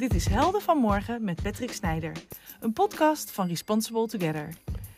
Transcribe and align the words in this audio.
Dit 0.00 0.14
is 0.14 0.26
Helden 0.26 0.60
van 0.60 0.78
Morgen 0.78 1.24
met 1.24 1.42
Patrick 1.42 1.72
Snijder, 1.72 2.12
een 2.60 2.72
podcast 2.72 3.30
van 3.30 3.48
Responsible 3.48 4.06
Together. 4.06 4.48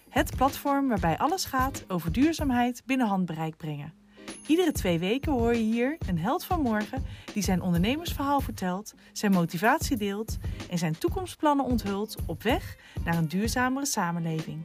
Het 0.08 0.36
platform 0.36 0.88
waarbij 0.88 1.18
alles 1.18 1.44
gaat 1.44 1.84
over 1.88 2.12
duurzaamheid 2.12 2.82
binnen 2.86 3.06
handbereik 3.06 3.56
brengen. 3.56 3.92
Iedere 4.46 4.72
twee 4.72 4.98
weken 4.98 5.32
hoor 5.32 5.54
je 5.54 5.62
hier 5.62 5.96
een 6.08 6.18
held 6.18 6.44
van 6.44 6.60
morgen 6.60 7.04
die 7.32 7.42
zijn 7.42 7.62
ondernemersverhaal 7.62 8.40
vertelt, 8.40 8.94
zijn 9.12 9.32
motivatie 9.32 9.96
deelt 9.96 10.38
en 10.70 10.78
zijn 10.78 10.98
toekomstplannen 10.98 11.64
onthult 11.64 12.16
op 12.26 12.42
weg 12.42 12.76
naar 13.04 13.16
een 13.16 13.28
duurzamere 13.28 13.86
samenleving. 13.86 14.64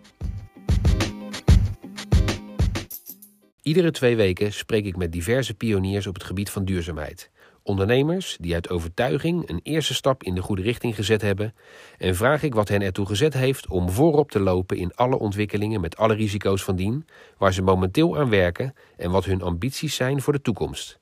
Iedere 3.61 3.91
twee 3.91 4.15
weken 4.15 4.53
spreek 4.53 4.85
ik 4.85 4.97
met 4.97 5.11
diverse 5.11 5.53
pioniers 5.53 6.07
op 6.07 6.13
het 6.13 6.23
gebied 6.23 6.49
van 6.49 6.65
duurzaamheid. 6.65 7.29
Ondernemers 7.67 8.37
die 8.41 8.53
uit 8.53 8.69
overtuiging 8.69 9.49
een 9.49 9.59
eerste 9.63 9.93
stap 9.93 10.23
in 10.23 10.35
de 10.35 10.41
goede 10.41 10.61
richting 10.61 10.95
gezet 10.95 11.21
hebben 11.21 11.53
en 11.97 12.15
vraag 12.15 12.43
ik 12.43 12.53
wat 12.53 12.67
hen 12.67 12.81
ertoe 12.81 13.05
gezet 13.05 13.33
heeft 13.33 13.67
om 13.67 13.89
voorop 13.89 14.31
te 14.31 14.39
lopen 14.39 14.77
in 14.77 14.95
alle 14.95 15.19
ontwikkelingen 15.19 15.81
met 15.81 15.97
alle 15.97 16.13
risico's 16.13 16.63
van 16.63 16.75
dien, 16.75 17.05
waar 17.37 17.53
ze 17.53 17.61
momenteel 17.61 18.17
aan 18.17 18.29
werken 18.29 18.73
en 18.97 19.11
wat 19.11 19.25
hun 19.25 19.41
ambities 19.41 19.95
zijn 19.95 20.21
voor 20.21 20.33
de 20.33 20.41
toekomst. 20.41 20.99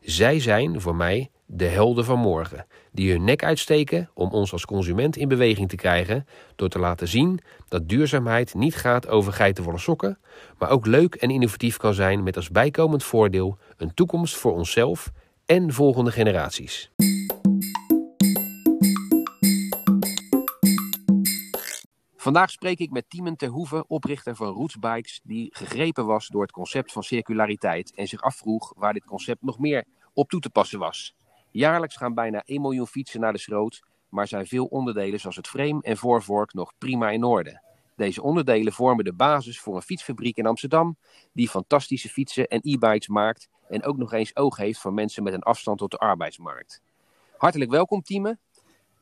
Zij 0.00 0.40
zijn 0.40 0.80
voor 0.80 0.94
mij 0.94 1.30
de 1.46 1.66
helden 1.66 2.04
van 2.04 2.18
morgen, 2.18 2.66
die 2.92 3.10
hun 3.10 3.24
nek 3.24 3.44
uitsteken 3.44 4.10
om 4.14 4.30
ons 4.30 4.52
als 4.52 4.64
consument 4.64 5.16
in 5.16 5.28
beweging 5.28 5.68
te 5.68 5.76
krijgen 5.76 6.26
door 6.56 6.68
te 6.68 6.78
laten 6.78 7.08
zien 7.08 7.40
dat 7.68 7.88
duurzaamheid 7.88 8.54
niet 8.54 8.76
gaat 8.76 9.08
over 9.08 9.32
geitenwolle 9.32 9.78
sokken, 9.78 10.18
maar 10.58 10.70
ook 10.70 10.86
leuk 10.86 11.14
en 11.14 11.30
innovatief 11.30 11.76
kan 11.76 11.94
zijn 11.94 12.22
met 12.22 12.36
als 12.36 12.50
bijkomend 12.50 13.04
voordeel 13.04 13.58
een 13.76 13.94
toekomst 13.94 14.36
voor 14.36 14.52
onszelf 14.54 15.10
en 15.48 15.72
volgende 15.72 16.10
generaties. 16.10 16.90
Vandaag 22.16 22.50
spreek 22.50 22.78
ik 22.78 22.90
met 22.90 23.10
Tiemen 23.10 23.36
Terhoeven, 23.36 23.84
oprichter 23.90 24.36
van 24.36 24.52
Roots 24.52 24.78
Bikes, 24.78 25.20
die 25.24 25.48
gegrepen 25.52 26.06
was 26.06 26.26
door 26.26 26.42
het 26.42 26.50
concept 26.50 26.92
van 26.92 27.02
circulariteit 27.02 27.94
en 27.94 28.08
zich 28.08 28.22
afvroeg 28.22 28.72
waar 28.76 28.92
dit 28.92 29.04
concept 29.04 29.42
nog 29.42 29.58
meer 29.58 29.84
op 30.12 30.28
toe 30.28 30.40
te 30.40 30.50
passen 30.50 30.78
was. 30.78 31.16
Jaarlijks 31.50 31.96
gaan 31.96 32.14
bijna 32.14 32.42
1 32.44 32.60
miljoen 32.60 32.86
fietsen 32.86 33.20
naar 33.20 33.32
de 33.32 33.38
schroot, 33.38 33.82
maar 34.08 34.28
zijn 34.28 34.46
veel 34.46 34.64
onderdelen 34.64 35.20
zoals 35.20 35.36
het 35.36 35.48
frame 35.48 35.82
en 35.82 35.96
voorvork 35.96 36.52
nog 36.54 36.72
prima 36.78 37.10
in 37.10 37.24
orde. 37.24 37.67
Deze 37.98 38.22
onderdelen 38.22 38.72
vormen 38.72 39.04
de 39.04 39.12
basis 39.12 39.60
voor 39.60 39.76
een 39.76 39.82
fietsfabriek 39.82 40.36
in 40.36 40.46
Amsterdam, 40.46 40.96
die 41.32 41.48
fantastische 41.48 42.08
fietsen 42.08 42.48
en 42.48 42.60
e-bikes 42.62 43.08
maakt 43.08 43.48
en 43.68 43.84
ook 43.84 43.96
nog 43.96 44.12
eens 44.12 44.36
oog 44.36 44.56
heeft 44.56 44.78
voor 44.78 44.92
mensen 44.92 45.22
met 45.22 45.32
een 45.32 45.42
afstand 45.42 45.78
tot 45.78 45.90
de 45.90 45.96
arbeidsmarkt. 45.96 46.82
Hartelijk 47.36 47.70
welkom, 47.70 48.02
Tieme. 48.02 48.38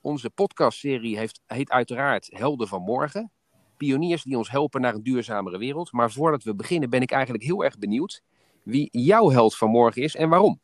Onze 0.00 0.30
podcastserie 0.30 1.19
heet 1.47 1.70
uiteraard 1.70 2.28
Helden 2.30 2.69
van 2.69 2.83
Morgen. 2.83 3.33
Pioniers 3.77 4.22
die 4.22 4.36
ons 4.36 4.50
helpen 4.50 4.80
naar 4.80 4.94
een 4.94 5.02
duurzamere 5.02 5.58
wereld. 5.58 5.92
Maar 5.92 6.11
voordat 6.11 6.42
we 6.42 6.55
beginnen 6.55 6.91
ben 6.91 7.02
ik 7.02 7.11
eigenlijk 7.11 7.44
heel 7.44 7.64
erg 7.64 7.78
benieuwd 7.78 8.22
wie 8.62 8.89
jouw 8.91 9.30
held 9.30 9.56
van 9.56 9.70
morgen 9.70 10.02
is 10.02 10.17
en 10.17 10.28
waarom. 10.28 10.61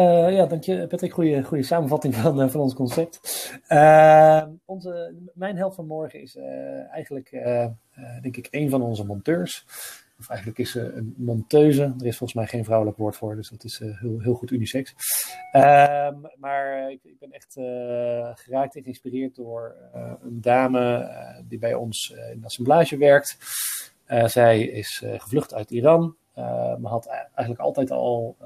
Uh, 0.00 0.32
ja, 0.32 0.46
dank 0.46 0.64
je 0.64 0.86
Patrick. 0.86 1.12
Goede, 1.12 1.42
goede 1.42 1.62
samenvatting 1.62 2.14
van, 2.14 2.42
uh, 2.42 2.48
van 2.48 2.60
ons 2.60 2.74
concept. 2.74 3.20
Uh, 3.68 4.42
onze, 4.64 5.14
mijn 5.34 5.56
held 5.56 5.74
van 5.74 5.86
morgen 5.86 6.20
is 6.20 6.36
eigenlijk, 6.90 7.30
denk 8.22 8.36
ik, 8.36 8.48
een 8.50 8.70
van 8.70 8.82
onze 8.82 9.04
monteurs. 9.04 9.64
Of 10.18 10.28
eigenlijk 10.28 10.58
is 10.58 10.70
ze 10.70 10.92
een 10.92 11.14
monteuse. 11.16 11.82
Er 11.82 12.06
is 12.06 12.16
volgens 12.16 12.34
mij 12.34 12.46
geen 12.46 12.64
vrouwelijk 12.64 12.96
woord 12.98 13.16
voor, 13.16 13.36
dus 13.36 13.48
dat 13.48 13.64
is 13.64 13.78
heel, 13.78 14.20
heel 14.20 14.34
goed 14.34 14.50
unisex. 14.50 14.94
Ehm, 15.52 16.14
maar 16.36 16.90
ik, 16.90 17.00
ik, 17.04 17.18
ben 17.18 17.32
echt 17.32 17.52
geraakt 18.40 18.76
en 18.76 18.82
geïnspireerd 18.82 19.34
door 19.34 19.74
een 20.22 20.40
dame 20.40 21.10
die 21.48 21.58
bij 21.58 21.74
ons 21.74 22.14
in 22.32 22.40
de 22.40 22.46
assemblage 22.46 22.96
werkt. 22.96 23.36
zij 24.24 24.62
is 24.62 25.02
gevlucht 25.16 25.54
uit 25.54 25.70
Iran, 25.70 26.16
maar 26.34 26.90
had 26.90 27.06
eigenlijk 27.06 27.60
altijd 27.60 27.90
al 27.90 28.36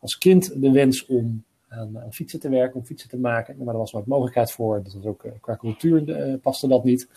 als 0.00 0.18
kind 0.18 0.60
de 0.60 0.70
wens 0.70 1.06
om 1.06 1.44
aan, 1.68 2.06
fietsen 2.10 2.40
te 2.40 2.48
werken, 2.48 2.80
om 2.80 2.84
fietsen 2.84 3.08
te 3.08 3.18
maken. 3.18 3.56
Maar 3.64 3.74
er 3.74 3.80
was 3.80 3.92
nooit 3.92 4.06
mogelijkheid 4.06 4.52
voor. 4.52 4.82
Dat 4.82 4.92
was 4.92 5.04
ook 5.04 5.24
uh, 5.24 5.32
qua 5.40 5.56
cultuur 5.56 6.08
uh, 6.08 6.34
paste 6.42 6.68
dat 6.68 6.84
niet. 6.84 7.08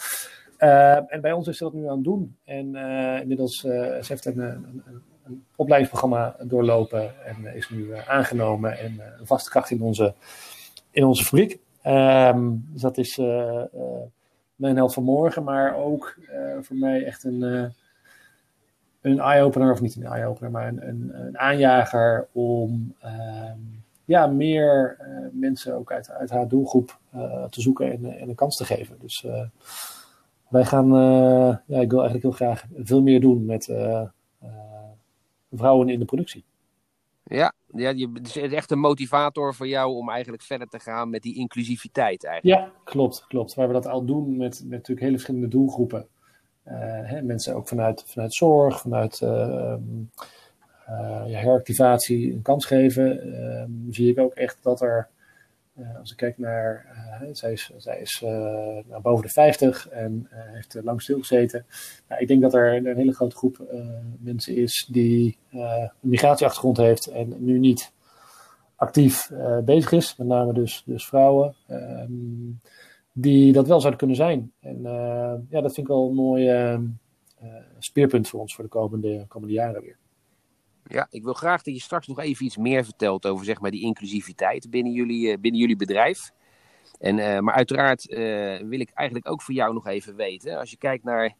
En 1.07 1.21
bij 1.21 1.31
ons 1.31 1.47
is 1.47 1.57
ze 1.57 1.63
dat 1.63 1.73
nu 1.73 1.87
aan 1.87 1.95
het 1.95 2.03
doen. 2.03 2.35
En 2.43 2.75
inmiddels 3.21 3.59
ze 3.59 3.99
heeft 4.07 4.25
een, 4.25 4.39
een, 4.39 4.83
een, 5.23 5.43
opleidingsprogramma 5.55 6.35
doorlopen 6.43 7.25
en 7.25 7.55
is 7.55 7.69
nu 7.69 7.95
aangenomen 8.07 8.79
en 8.79 9.01
een 9.19 9.27
vaste 9.27 9.49
kracht 9.49 9.69
in 9.69 9.81
onze, 9.81 10.13
in 10.91 11.03
onze 11.03 11.23
fabriek. 11.23 11.59
Um, 11.85 12.67
dus 12.71 12.81
dat 12.81 12.97
is 12.97 13.17
mijn 14.55 14.75
held 14.75 14.93
van 14.93 15.03
morgen, 15.03 15.43
maar 15.43 15.75
ook 15.75 16.17
voor 16.61 16.75
mij 16.75 17.03
echt 17.05 17.23
een 17.23 17.73
een 19.03 19.19
eye-opener, 19.19 19.71
of 19.71 19.81
niet 19.81 19.95
een 19.95 20.05
eye-opener, 20.05 20.51
maar 20.51 20.67
een, 20.67 20.87
een, 20.87 21.11
een, 21.13 21.39
aanjager 21.39 22.27
om 22.31 22.95
ehm, 22.99 23.59
ja, 24.05 24.27
meer 24.27 24.97
uh, 24.99 25.27
mensen 25.31 25.75
ook 25.75 25.91
uit, 25.91 26.09
uit 26.09 26.29
haar 26.29 26.47
doelgroep 26.47 26.99
uh, 27.15 27.43
te 27.43 27.61
zoeken 27.61 27.91
en, 27.91 28.19
en, 28.19 28.29
een 28.29 28.35
kans 28.35 28.55
te 28.57 28.65
geven. 28.65 28.97
Dus 28.99 29.23
uh, 29.23 29.43
wij 30.47 30.65
gaan, 30.65 30.87
ja, 31.65 31.79
ik 31.79 31.91
wil 31.91 32.01
eigenlijk 32.01 32.21
heel 32.21 32.31
graag 32.31 32.65
veel 32.77 33.01
meer 33.01 33.21
doen 33.21 33.45
met 33.45 33.73
vrouwen 35.51 35.89
in 35.89 35.99
de 35.99 36.05
productie. 36.05 36.43
Ja, 37.23 37.53
ja, 37.67 37.89
je, 37.89 38.09
het 38.13 38.35
is 38.35 38.53
echt 38.53 38.71
een 38.71 38.79
motivator 38.79 39.55
voor 39.55 39.67
jou 39.67 39.93
om 39.93 40.09
eigenlijk 40.09 40.43
verder 40.43 40.67
te 40.67 40.79
gaan 40.79 41.09
met 41.09 41.21
die 41.21 41.35
inclusiviteit 41.35 42.25
eigenlijk. 42.25 42.59
Ja, 42.59 42.71
klopt, 42.83 43.25
klopt. 43.27 43.53
Waar 43.53 43.67
we 43.67 43.73
dat 43.73 43.87
al 43.87 44.05
doen 44.05 44.37
met, 44.37 44.59
met 44.61 44.69
natuurlijk 44.69 44.99
hele 44.99 45.11
verschillende 45.11 45.47
doelgroepen. 45.47 46.07
Eh, 46.63 47.21
mensen 47.21 47.55
ook 47.55 47.67
vanuit, 47.67 48.03
vanuit 48.07 48.33
zorg, 48.33 48.79
vanuit 48.79 49.21
uh, 49.21 49.75
ja, 51.25 51.39
heractivatie 51.39 52.33
een 52.33 52.41
kans 52.41 52.65
geven. 52.65 53.21
Ehm, 53.21 53.71
zie 53.89 54.11
ik 54.11 54.19
ook 54.19 54.33
echt 54.33 54.57
dat 54.61 54.81
er, 54.81 55.09
als 55.99 56.11
ik 56.11 56.17
kijk 56.17 56.37
naar, 56.37 56.85
zij 57.31 57.51
is, 57.51 57.71
zij 57.77 57.99
is 57.99 58.19
nou, 58.21 59.01
boven 59.01 59.25
de 59.25 59.31
50 59.31 59.89
en 59.89 60.27
heeft 60.31 60.77
lang 60.83 61.01
stilgezeten. 61.01 61.65
Nou, 62.07 62.21
ik 62.21 62.27
denk 62.27 62.41
dat 62.41 62.53
er 62.53 62.75
een 62.75 62.95
hele 62.95 63.13
grote 63.13 63.35
groep 63.35 63.73
mensen 64.19 64.55
is 64.55 64.87
die 64.91 65.37
een 65.51 65.91
migratieachtergrond 65.99 66.77
heeft 66.77 67.07
en 67.07 67.35
nu 67.37 67.59
niet 67.59 67.91
actief 68.75 69.31
bezig 69.63 69.91
is, 69.91 70.15
met 70.15 70.27
name 70.27 70.53
dus, 70.53 70.83
dus 70.85 71.05
vrouwen. 71.05 71.55
Ehm, 71.67 72.51
die 73.13 73.53
dat 73.53 73.67
wel 73.67 73.79
zouden 73.79 73.99
kunnen 73.99 74.15
zijn. 74.17 74.51
En 74.59 74.77
uh, 74.77 75.33
ja, 75.49 75.61
dat 75.61 75.73
vind 75.73 75.77
ik 75.77 75.87
wel 75.87 76.09
een 76.09 76.15
mooi 76.15 76.71
uh, 76.73 76.79
speerpunt 77.79 78.29
voor 78.29 78.39
ons 78.39 78.55
voor 78.55 78.63
de 78.63 78.69
komende, 78.69 79.25
komende 79.27 79.53
jaren 79.53 79.81
weer. 79.81 79.97
Ja, 80.85 81.07
ik 81.09 81.23
wil 81.23 81.33
graag 81.33 81.63
dat 81.63 81.73
je 81.73 81.81
straks 81.81 82.07
nog 82.07 82.19
even 82.19 82.45
iets 82.45 82.57
meer 82.57 82.83
vertelt 82.83 83.25
over 83.25 83.45
zeg 83.45 83.59
maar, 83.59 83.71
die 83.71 83.81
inclusiviteit 83.81 84.69
binnen 84.69 84.91
jullie, 84.91 85.39
binnen 85.39 85.59
jullie 85.61 85.75
bedrijf. 85.75 86.31
En, 86.99 87.43
maar 87.43 87.53
uiteraard 87.53 88.05
wil 88.65 88.79
ik 88.79 88.89
eigenlijk 88.93 89.29
ook 89.29 89.41
voor 89.41 89.53
jou 89.53 89.73
nog 89.73 89.87
even 89.87 90.15
weten, 90.15 90.59
als 90.59 90.69
je 90.69 90.77
kijkt 90.77 91.03
naar, 91.03 91.35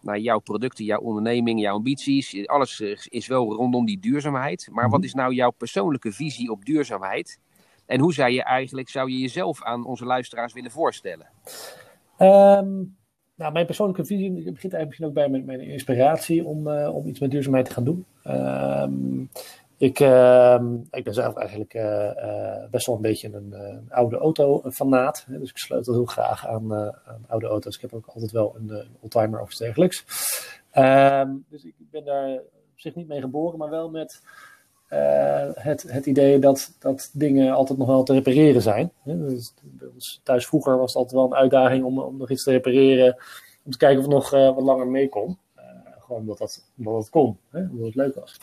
naar 0.00 0.18
jouw 0.18 0.38
producten, 0.38 0.84
jouw 0.84 1.00
onderneming, 1.00 1.60
jouw 1.60 1.74
ambities, 1.74 2.46
alles 2.46 2.80
is 3.08 3.26
wel 3.26 3.54
rondom 3.54 3.86
die 3.86 4.00
duurzaamheid. 4.00 4.68
Maar 4.72 4.88
wat 4.88 4.98
mhm. 4.98 5.08
is 5.08 5.14
nou 5.14 5.34
jouw 5.34 5.50
persoonlijke 5.50 6.12
visie 6.12 6.50
op 6.50 6.64
duurzaamheid? 6.64 7.38
En 7.90 8.00
hoe 8.00 8.12
zou 8.12 8.30
je 8.30 8.42
eigenlijk, 8.42 8.88
zou 8.88 9.10
je 9.10 9.18
jezelf 9.18 9.64
aan 9.64 9.86
onze 9.86 10.04
luisteraars 10.04 10.52
willen 10.52 10.70
voorstellen? 10.70 11.26
Um, 12.18 12.96
nou, 13.34 13.52
mijn 13.52 13.66
persoonlijke 13.66 14.04
visie 14.04 14.30
begint 14.30 14.52
eigenlijk 14.52 14.86
misschien 14.86 15.06
ook 15.06 15.14
bij 15.14 15.28
mijn, 15.28 15.44
mijn 15.44 15.60
inspiratie 15.60 16.44
om, 16.44 16.66
uh, 16.68 16.94
om 16.94 17.06
iets 17.06 17.20
met 17.20 17.30
duurzaamheid 17.30 17.64
te 17.64 17.72
gaan 17.72 17.84
doen. 17.84 18.04
Um, 18.26 19.30
ik, 19.76 20.00
uh, 20.00 20.62
ik 20.90 21.04
ben 21.04 21.14
zelf 21.14 21.36
eigenlijk 21.36 21.74
uh, 21.74 22.70
best 22.70 22.86
wel 22.86 22.96
een 22.96 23.02
beetje 23.02 23.32
een, 23.32 23.54
oude 23.88 24.16
auto-fanaat. 24.16 25.26
Dus 25.28 25.50
ik 25.50 25.58
sleutel 25.58 25.92
heel 25.92 26.04
graag 26.04 26.46
aan, 26.46 26.74
aan, 26.74 27.24
oude 27.26 27.46
auto's. 27.46 27.74
Ik 27.74 27.80
heb 27.80 27.94
ook 27.94 28.06
altijd 28.06 28.30
wel 28.30 28.56
een, 28.56 28.70
een 28.70 28.96
oldtimer 29.00 29.40
of 29.40 29.48
iets 29.48 29.58
dergelijks. 29.58 30.04
Dus 31.48 31.64
ik 31.64 31.74
ben 31.90 32.04
daar 32.04 32.32
op 32.72 32.80
zich 32.80 32.94
niet 32.94 33.08
mee 33.08 33.20
geboren, 33.20 33.58
maar 33.58 33.70
wel 33.70 33.90
met 33.90 34.22
uh, 34.92 35.48
het, 35.54 35.82
het 35.82 36.06
idee 36.06 36.38
dat, 36.38 36.76
dat 36.78 37.10
dingen 37.12 37.52
altijd 37.52 37.78
nog 37.78 37.88
wel 37.88 38.02
te 38.02 38.12
repareren 38.12 38.62
zijn. 38.62 38.92
Dus 39.62 40.20
thuis 40.22 40.46
vroeger 40.46 40.78
was 40.78 40.86
het 40.86 40.96
altijd 40.96 41.14
wel 41.14 41.24
een 41.24 41.38
uitdaging 41.38 41.84
om, 41.84 41.98
om 41.98 42.16
nog 42.16 42.30
iets 42.30 42.44
te 42.44 42.50
repareren. 42.50 43.16
Om 43.64 43.72
te 43.72 43.78
kijken 43.78 43.98
of 43.98 44.04
het 44.04 44.14
nog 44.14 44.34
uh, 44.34 44.54
wat 44.54 44.64
langer 44.64 44.86
mee 44.86 45.08
kon. 45.08 45.38
Uh, 45.56 45.64
gewoon 45.98 46.20
omdat 46.20 46.38
dat, 46.38 46.64
omdat 46.78 46.94
het 46.94 47.10
kon, 47.10 47.38
hè? 47.50 47.60
omdat 47.60 47.86
het 47.86 47.94
leuk 47.94 48.14
was. 48.14 48.38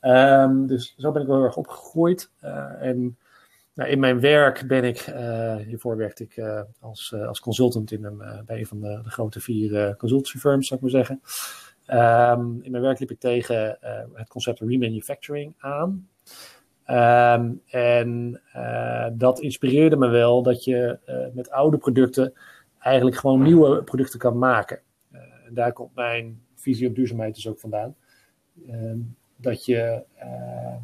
Um, 0.00 0.66
dus 0.66 0.94
zo 0.96 1.12
ben 1.12 1.22
ik 1.22 1.28
wel 1.28 1.36
heel 1.36 1.44
erg 1.44 1.56
opgegroeid. 1.56 2.30
en 2.80 3.16
nou, 3.74 3.90
in 3.90 3.98
mijn 3.98 4.20
werk 4.20 4.66
ben 4.66 4.84
ik, 4.84 4.98
hiervoor 5.66 5.96
werkte 5.96 6.22
ik 6.22 6.64
als, 6.80 7.14
als 7.26 7.40
consultant 7.40 7.92
in 7.92 8.04
een, 8.04 8.22
bij 8.46 8.58
een 8.58 8.66
van 8.66 8.80
de, 8.80 9.00
de 9.02 9.10
grote 9.10 9.40
vier 9.40 9.96
consultancy 9.96 10.38
firms, 10.38 10.66
zou 10.66 10.80
ik 10.80 10.92
maar 10.92 11.04
zeggen. 11.04 11.20
Um, 11.92 12.60
in 12.62 12.70
mijn 12.70 12.82
werk 12.82 12.98
liep 12.98 13.10
ik 13.10 13.20
tegen 13.20 13.78
uh, 13.84 13.90
het 14.14 14.28
concept 14.28 14.60
remanufacturing 14.60 15.54
aan. 15.58 16.08
Ehm, 16.84 17.52
en 17.66 18.40
dat 19.12 19.40
inspireerde 19.40 19.96
me 19.96 20.08
wel 20.08 20.42
dat 20.42 20.64
je 20.64 20.98
met 21.34 21.50
oude 21.50 21.78
producten 21.78 22.32
eigenlijk 22.78 23.16
gewoon 23.16 23.42
nieuwe 23.42 23.82
producten 23.82 24.18
kan 24.18 24.38
maken. 24.38 24.80
en 25.46 25.54
daar 25.54 25.72
komt 25.72 25.94
mijn 25.94 26.42
visie 26.54 26.88
op 26.88 26.94
duurzaamheid 26.94 27.34
dus 27.34 27.48
ook 27.48 27.60
vandaan. 27.60 27.96
Ehm, 28.68 28.98
dat 29.36 29.64
je, 29.64 30.04
ehm, 30.14 30.82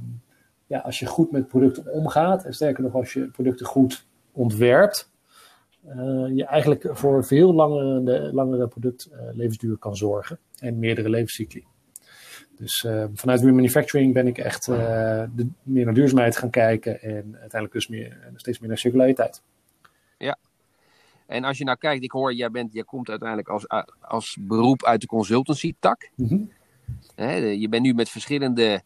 ja, 0.67 0.79
als 0.79 0.99
je 0.99 1.07
goed 1.07 1.31
met 1.31 1.49
producten 1.49 1.93
omgaat, 1.93 2.45
en 2.45 2.53
sterker 2.53 2.83
nog, 2.83 2.95
als 2.95 3.13
je 3.13 3.31
producten 3.31 3.67
goed 3.67 4.07
ontwerpt, 4.33 5.11
je 6.35 6.45
eigenlijk 6.45 6.89
voor 6.91 7.25
veel 7.25 7.55
langere, 7.55 8.33
langere 8.33 8.69
productlevensduur 8.69 9.77
kan 9.77 9.97
zorgen 9.97 10.39
en 10.59 10.79
meerdere 10.79 11.11
levenscycli. 11.11 11.65
Dus 12.57 12.83
uh, 12.87 13.05
vanuit 13.15 13.41
remanufacturing 13.41 14.15
ben 14.15 14.27
ik 14.27 14.39
echt 14.39 14.69
uh, 14.69 14.77
de, 15.35 15.49
meer 15.63 15.85
naar 15.85 15.95
duurzaamheid 15.95 16.37
gaan 16.37 16.51
kijken 16.51 17.03
en 17.03 17.25
uiteindelijk 17.25 17.73
dus 17.73 17.89
meer, 17.89 18.31
steeds 18.37 18.59
meer 18.59 18.69
naar 18.69 18.79
circulariteit. 18.79 19.43
Ja, 20.19 20.39
en 21.27 21.45
als 21.45 21.59
je 21.59 21.65
nou 21.65 21.79
kijkt, 21.79 22.05
ik 22.05 22.11
hoor, 22.11 22.35
jij, 22.35 22.51
bent, 22.51 22.73
jij 22.73 22.85
komt 22.85 23.09
uiteindelijk 23.09 23.49
als, 23.49 23.67
als 24.01 24.37
beroep 24.41 24.85
uit 24.85 25.01
de 25.01 25.07
consultancy-tak. 25.07 26.11
Mm 26.15 26.57
je 27.17 27.67
bent 27.71 27.83
nu 27.83 27.95
met 27.95 28.09
verschillende 28.09 28.83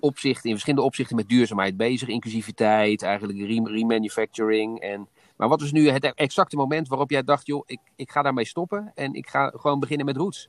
opzichten, 0.00 0.44
in 0.44 0.50
verschillende 0.50 0.86
opzichten 0.86 1.16
met 1.16 1.28
duurzaamheid 1.28 1.76
bezig. 1.76 2.08
Inclusiviteit, 2.08 3.02
eigenlijk 3.02 3.38
remanufacturing. 3.68 4.80
En, 4.80 5.08
maar 5.40 5.48
wat 5.48 5.60
is 5.60 5.72
nu 5.72 5.88
het 5.88 6.12
exacte 6.14 6.56
moment 6.56 6.88
waarop 6.88 7.10
jij 7.10 7.22
dacht, 7.22 7.46
joh, 7.46 7.62
ik, 7.66 7.80
ik 7.96 8.10
ga 8.10 8.22
daarmee 8.22 8.46
stoppen 8.46 8.92
en 8.94 9.14
ik 9.14 9.28
ga 9.28 9.52
gewoon 9.56 9.80
beginnen 9.80 10.06
met 10.06 10.16
roots? 10.16 10.48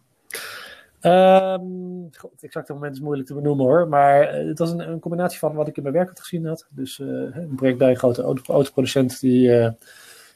Um, 1.01 2.09
het 2.11 2.43
exacte 2.43 2.73
moment 2.73 2.93
is 2.93 3.01
moeilijk 3.01 3.27
te 3.27 3.33
benoemen 3.33 3.65
hoor. 3.65 3.87
Maar 3.87 4.21
eh, 4.21 4.47
het 4.47 4.59
was 4.59 4.71
een, 4.71 4.79
een, 4.79 4.99
combinatie 4.99 5.39
van 5.39 5.53
wat 5.53 5.67
ik 5.67 5.77
in 5.77 5.83
mijn 5.83 5.95
werk 5.95 6.07
had 6.07 6.19
gezien 6.19 6.45
had. 6.45 6.67
Dus 6.69 6.99
uh, 6.99 7.07
een 7.07 7.57
een 7.61 7.95
grote 7.95 8.21
auto, 8.21 8.53
autoproducent 8.53 9.19
die 9.19 9.47
uh, 9.47 9.69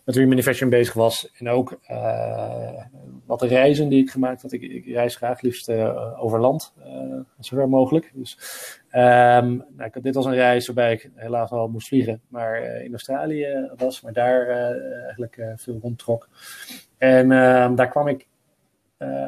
met 0.06 0.16
remanufacturing 0.16 0.72
bezig 0.72 0.94
was. 0.94 1.32
En 1.38 1.50
ook 1.50 1.80
uh, 1.92 2.84
wat 3.26 3.42
reizen 3.42 3.90
die 3.90 4.04
ik 4.04 4.10
gemaakt 4.10 4.42
had. 4.42 4.52
Ik, 4.52 4.62
ik 4.62 4.86
reis 4.86 5.16
graag 5.16 5.42
liefst 5.42 5.70
uh, 5.70 6.24
over 6.24 6.40
land, 6.40 6.74
uh, 6.80 7.20
zover 7.40 7.70
mogelijk. 7.70 8.12
Dus, 8.14 8.38
um, 8.92 9.66
nou, 9.78 9.90
dit 10.02 10.16
was 10.16 10.26
een 10.26 10.34
reis 10.34 10.66
waarbij 10.66 10.94
ik 10.94 11.10
helaas 11.16 11.52
al 11.52 11.68
moest 11.68 11.88
vliegen, 11.88 12.22
maar 12.28 12.62
in 12.62 12.92
Australië 12.92 13.72
was, 13.78 14.02
maar 14.02 14.14
daar 14.14 14.48
eigenlijk 15.04 15.42
veel 15.56 15.80
rondtrok. 15.82 16.30
En 16.98 17.32
ehm, 17.32 17.76
daar 17.76 17.90
kwam 17.90 18.08
ik 18.08 18.28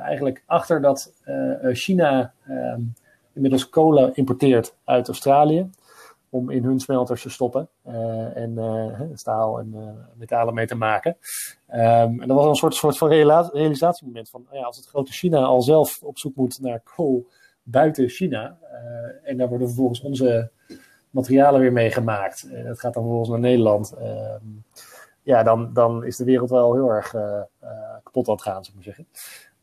eigenlijk 0.02 0.44
achter 0.46 0.82
dat 0.82 1.14
China 1.72 2.34
um, 2.50 2.94
inmiddels 3.34 3.70
kolen 3.70 4.16
importeert 4.16 4.76
uit 4.84 5.08
Australië 5.08 5.70
om 6.30 6.50
in 6.50 6.64
hun 6.64 6.80
smelters 6.80 7.22
te 7.22 7.30
stoppen 7.30 7.70
uh, 7.88 8.38
en 8.38 8.52
uh, 8.52 9.02
staal 9.14 9.60
en 9.60 9.74
uh, 9.76 9.90
metalen 10.16 10.54
mee 10.54 10.68
te 10.68 10.76
maken. 10.76 11.18
Um, 11.70 12.22
en 12.22 12.28
dat 12.28 12.38
was 12.38 12.46
een 12.46 12.56
soort, 12.56 12.76
soort 12.76 12.98
van 12.98 13.10
realisatiemoment 13.10 14.30
van, 14.30 14.46
ja, 14.52 14.64
als 14.64 14.78
het 14.78 14.88
grote 14.88 15.12
China 15.12 15.44
al 15.44 15.62
zelf 15.62 16.02
op 16.04 16.18
zoek 16.18 16.36
moet 16.36 16.62
naar 16.62 16.82
kool 16.96 17.28
buiten 17.64 18.10
China, 18.10 18.58
en 19.24 19.38
daar 19.38 19.48
worden 19.48 19.68
vervolgens 19.68 20.02
onze 20.02 20.52
materialen 21.10 21.62
weer 21.62 21.72
mee 21.72 21.92
gemaakt, 21.92 22.50
dat 22.66 22.80
gaat 22.80 22.94
dan 22.94 23.04
vervolgens 23.04 23.30
naar 23.30 23.40
Nederland, 23.40 23.94
ehm, 23.94 24.46
ja, 25.22 25.44
dan, 25.44 25.74
dan 25.74 26.06
is 26.06 26.18
de 26.18 26.24
wereld 26.24 26.50
wel 26.50 26.74
heel 26.74 26.90
erg 26.90 27.16
kapot 28.04 28.28
aan 28.28 28.34
het 28.34 28.44
gaan, 28.44 28.64
zou 28.64 28.68
ik 28.68 28.74
maar 28.74 28.84
zeggen. 28.84 29.08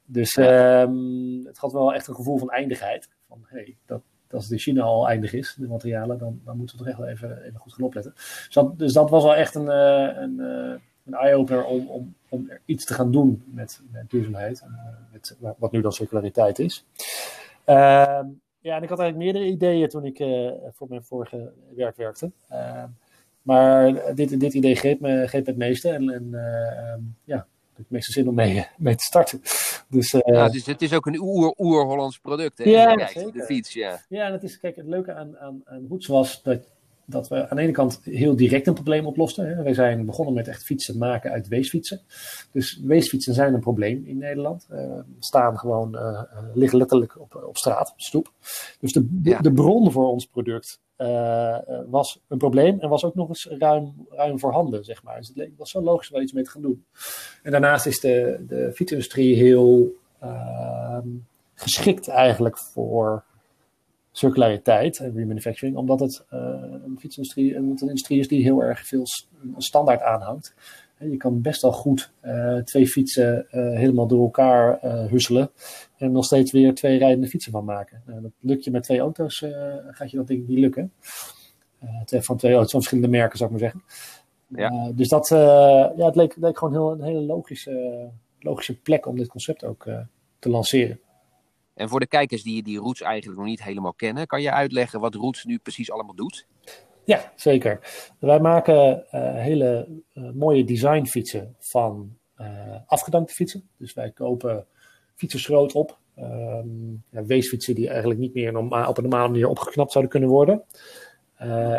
Dus 0.07 0.37
um, 0.37 1.47
het 1.47 1.59
had 1.59 1.73
wel 1.73 1.95
echt 1.95 2.07
een 2.07 2.15
gevoel 2.15 2.39
van 2.39 2.51
eindigheid. 2.51 3.09
Van, 3.29 3.47
hey, 3.47 3.77
dat, 3.87 4.01
als 4.35 4.45
het 4.45 4.53
in 4.53 4.59
China 4.59 4.83
al 4.83 5.09
eindig 5.09 5.33
is, 5.33 5.55
de 5.59 5.67
materialen, 5.67 6.19
dan, 6.19 6.41
dan 6.45 6.57
moeten 6.57 6.77
we 6.77 6.83
toch 6.83 6.93
echt 6.93 7.01
wel 7.01 7.09
even, 7.09 7.43
even 7.43 7.61
goed 7.61 7.73
gaan 7.73 7.85
opletten. 7.85 8.13
Dus 8.15 8.49
dat, 8.53 8.79
dus 8.79 8.95
was 8.95 9.23
wel 9.23 9.35
echt 9.35 9.55
een, 9.55 9.67
uh, 9.67 10.23
een, 10.23 10.37
uh, 10.39 10.75
een 11.05 11.15
eye-opener 11.15 11.65
om, 11.65 11.89
om, 11.89 12.15
om 12.29 12.51
er 12.51 12.61
iets 12.65 12.85
te 12.85 12.95
gaan 12.95 13.13
doen 13.13 13.43
met, 13.47 13.81
met 13.91 14.11
duurzaamheid. 14.11 14.61
En, 14.61 14.71
uh, 14.71 15.13
met, 15.13 15.37
wat 15.59 15.73
nu 15.73 15.81
dan 15.81 15.93
circulariteit 15.93 16.59
is. 16.59 16.87
Ehm, 17.65 18.27
ja, 18.61 18.77
en 18.77 18.83
ik 18.83 18.89
had 18.89 18.99
eigenlijk 18.99 19.17
meerdere 19.17 19.47
ideeën 19.47 19.89
toen 19.89 20.05
ik 20.05 20.17
voor 20.73 20.89
mijn 20.89 21.05
vorige 21.05 21.53
werk 21.77 21.97
werkte. 21.97 22.31
Ehm, 22.49 22.89
maar 23.43 24.15
dit, 24.15 24.41
dit 24.41 24.55
idee 24.55 24.75
greep 24.75 25.01
me, 25.01 25.27
greep 25.27 25.45
me 25.45 25.51
het 25.51 25.59
meeste. 25.59 25.91
En, 25.91 26.11
en 26.11 26.29
ehm, 26.35 27.01
ja, 27.25 27.47
het 27.77 27.91
meeste 27.91 28.13
zin 28.13 28.29
om 28.29 28.35
mee, 28.35 28.67
mee 28.77 28.95
te 28.97 29.05
starten. 29.05 29.41
Dus, 29.89 30.13
uh, 30.13 30.21
ja, 30.25 30.49
dus 30.49 30.67
het 30.67 30.83
is 30.83 30.93
ook 30.93 31.07
een 31.07 31.21
oer-Hollands 31.57 32.19
product, 32.19 32.59
hè? 32.59 32.65
Ja, 32.65 32.95
de 32.95 33.45
fiets, 33.47 33.73
ja. 33.73 34.01
Ja, 34.09 34.27
en 34.27 34.33
het, 34.33 34.43
is, 34.43 34.59
kijk, 34.59 34.77
het 34.77 34.87
leuke 34.87 35.15
aan, 35.15 35.39
aan, 35.39 35.63
aan 35.65 35.87
Roots 35.89 36.07
was 36.07 36.43
dat, 36.43 36.59
dat 37.05 37.29
we 37.29 37.49
aan 37.49 37.57
de 37.57 37.63
ene 37.63 37.73
kant 37.73 38.01
heel 38.03 38.37
direct 38.37 38.67
een 38.67 38.75
probleem 38.75 39.07
oplosten. 39.07 39.57
Hè. 39.57 39.63
Wij 39.63 39.75
zijn 39.75 40.07
begonnen 40.07 40.35
met 40.35 40.49
echt 40.49 40.63
fietsen 40.63 40.99
maken 40.99 41.31
uit 41.31 41.49
weesfietsen. 41.49 42.01
Dus 42.53 42.81
weesfietsen 42.85 43.35
zijn 43.35 43.55
een 43.55 43.61
probleem 43.61 44.03
in 44.07 44.19
Nederland. 44.19 44.67
Uh, 44.73 44.99
staan 45.19 45.59
gewoon, 45.59 45.95
uh, 45.95 46.23
liggen 46.55 46.79
letterlijk 46.79 47.21
op, 47.21 47.45
op 47.47 47.57
straat, 47.57 47.91
op 47.91 48.01
stoep. 48.01 48.33
Dus 48.81 48.93
de, 48.93 49.07
de, 49.11 49.31
ja. 49.31 49.39
de 49.39 49.53
bron 49.53 49.93
voor 49.93 50.07
ons 50.07 50.27
product 50.27 50.81
uh, 50.99 51.59
was 51.87 52.21
een 52.29 52.39
probleem 52.39 52.81
en 52.81 52.89
was 52.89 53.05
ook 53.05 53.15
nog 53.15 53.29
eens 53.29 53.49
ruim, 53.59 54.07
ruim 54.11 54.39
voorhanden, 54.39 54.85
zeg 54.85 55.03
maar. 55.03 55.19
Dus 55.19 55.31
het 55.35 55.51
was 55.57 55.71
zo 55.71 55.83
logisch 55.83 56.11
om 56.11 56.21
iets 56.21 56.33
mee 56.33 56.45
te 56.45 56.51
gaan 56.51 56.63
doen. 56.63 56.85
En 57.43 57.51
daarnaast 57.51 57.87
is 57.87 58.01
de, 58.01 58.45
de 58.49 58.73
fietsindustrie 58.75 59.37
heel 59.37 59.93
uh, 60.23 60.99
geschikt 61.55 62.09
eigenlijk 62.09 62.59
voor 62.59 63.25
circulariteit 64.13 64.99
en 64.99 65.15
remanufacturing, 65.15 65.77
omdat 65.77 66.01
het 66.01 66.25
uh, 66.33 66.41
een 66.85 66.97
fietsindustrie 66.99 67.55
een, 67.55 67.65
een 67.65 67.89
industrie 67.89 68.19
is 68.19 68.29
die 68.29 68.43
heel 68.43 68.63
erg 68.63 68.87
veel 68.87 69.05
standaard 69.57 70.03
aanhangt. 70.03 70.55
Je 70.99 71.17
kan 71.17 71.41
best 71.41 71.63
wel 71.63 71.73
goed 71.73 72.13
uh, 72.23 72.59
twee 72.59 72.87
fietsen 72.87 73.47
uh, 73.51 73.79
helemaal 73.79 74.07
door 74.07 74.23
elkaar 74.23 74.85
uh, 74.85 75.07
husselen. 75.07 75.51
En 75.97 76.13
nog 76.13 76.25
steeds 76.25 76.53
weer 76.53 76.75
twee 76.75 76.99
rijdende 76.99 77.29
fietsen 77.29 77.53
van 77.53 77.65
maken. 77.65 78.03
Nou, 78.07 78.23
dat 78.23 78.31
lukt 78.41 78.65
je 78.65 78.71
met 78.71 78.83
twee 78.83 78.99
auto's, 78.99 79.45
gaat 79.91 80.11
je 80.11 80.17
dat 80.17 80.27
denk 80.27 80.41
ik 80.41 80.49
niet 80.49 80.59
lukken. 80.59 80.93
van 82.07 82.37
twee 82.37 82.53
auto's 82.53 82.71
van 82.71 82.81
verschillende 82.81 83.17
merken, 83.17 83.39
zou 83.39 83.51
ik 83.53 83.61
maar 83.61 83.71
zeggen. 83.71 83.85
Ja. 84.49 84.93
dus 84.95 85.09
dat, 85.09 85.29
ja, 85.97 86.07
het 86.07 86.17
leek, 86.17 86.37
leek 86.37 86.59
gewoon 86.59 86.75
heel, 86.75 86.93
een 86.93 87.03
hele 87.03 87.21
logische, 87.21 88.11
logische 88.39 88.81
plek 88.81 89.07
om 89.07 89.17
dit 89.17 89.29
concept 89.29 89.65
ook 89.65 89.87
te 90.39 90.49
lanceren. 90.49 91.01
En 91.75 91.89
voor 91.89 92.01
de 92.01 92.07
kijkers 92.07 92.43
die, 92.43 92.63
die 92.63 92.79
Roots 92.79 93.01
eigenlijk 93.01 93.39
nog 93.39 93.49
niet 93.49 93.63
helemaal 93.63 93.95
kennen, 93.95 94.27
kan 94.27 94.43
je 94.43 94.51
uitleggen 94.51 95.01
wat 95.01 95.15
Roots 95.15 95.45
nu 95.45 95.59
precies 95.59 95.91
allemaal 95.91 96.15
doet? 96.15 96.47
Ja, 97.05 97.33
zeker. 97.35 97.79
Wij 98.19 98.41
maken 98.41 99.07
uh, 99.13 99.35
hele 99.35 99.89
uh, 100.15 100.31
mooie 100.31 100.65
designfietsen 100.65 101.55
van 101.59 102.17
uh, 102.41 102.47
afgedankte 102.87 103.35
fietsen. 103.35 103.69
Dus 103.77 103.95
wij 103.95 104.11
kopen 104.11 104.67
fietsenschroot 105.15 105.73
op. 105.73 105.99
Um, 106.19 107.05
ja, 107.11 107.25
weesfietsen 107.25 107.75
die 107.75 107.89
eigenlijk 107.89 108.21
niet 108.21 108.35
meer 108.35 108.57
op 108.57 108.97
een 108.97 109.03
normale 109.03 109.29
manier 109.29 109.49
opgeknapt 109.49 109.93
zouden 109.93 110.13
kunnen 110.13 110.31
worden. 110.31 110.65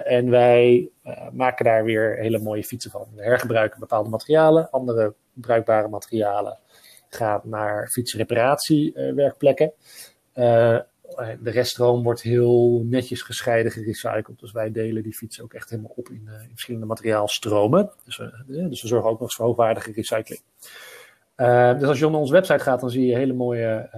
en 0.03 0.29
wij 0.29 0.89
maken 1.31 1.65
daar 1.65 1.83
weer 1.83 2.17
hele 2.17 2.39
mooie 2.39 2.63
fietsen 2.63 2.91
van. 2.91 3.07
We 3.15 3.23
hergebruiken 3.23 3.79
bepaalde 3.79 4.09
materialen. 4.09 4.69
Andere 4.69 5.13
bruikbare 5.33 5.87
materialen 5.87 6.59
gaan 7.09 7.41
naar 7.43 7.87
fietsreparatiewerkplekken. 7.87 9.73
Eh, 11.15 11.27
de 11.39 11.49
reststroom 11.49 12.03
wordt 12.03 12.21
heel 12.21 12.83
netjes 12.85 13.21
gescheiden 13.21 13.71
gerecycled. 13.71 14.39
Dus 14.39 14.51
wij 14.51 14.71
delen 14.71 15.03
die 15.03 15.13
fietsen 15.13 15.43
ook 15.43 15.53
echt 15.53 15.69
helemaal 15.69 15.93
op 15.95 16.09
in, 16.09 16.29
in 16.41 16.49
verschillende 16.49 16.85
materiaalstromen. 16.85 17.91
Dus, 18.03 18.17
uh, 18.17 18.27
dus 18.47 18.81
we 18.81 18.87
zorgen 18.87 19.09
ook 19.09 19.19
nog 19.19 19.33
voor 19.33 19.45
hoogwaardige 19.45 19.91
recycling. 19.91 20.41
Dus 21.79 21.87
als 21.87 21.99
je 21.99 22.09
naar 22.09 22.19
onze 22.19 22.33
website 22.33 22.63
gaat, 22.63 22.79
dan 22.79 22.89
zie 22.89 23.05
je 23.05 23.15
hele 23.15 23.33
mooie 23.33 23.89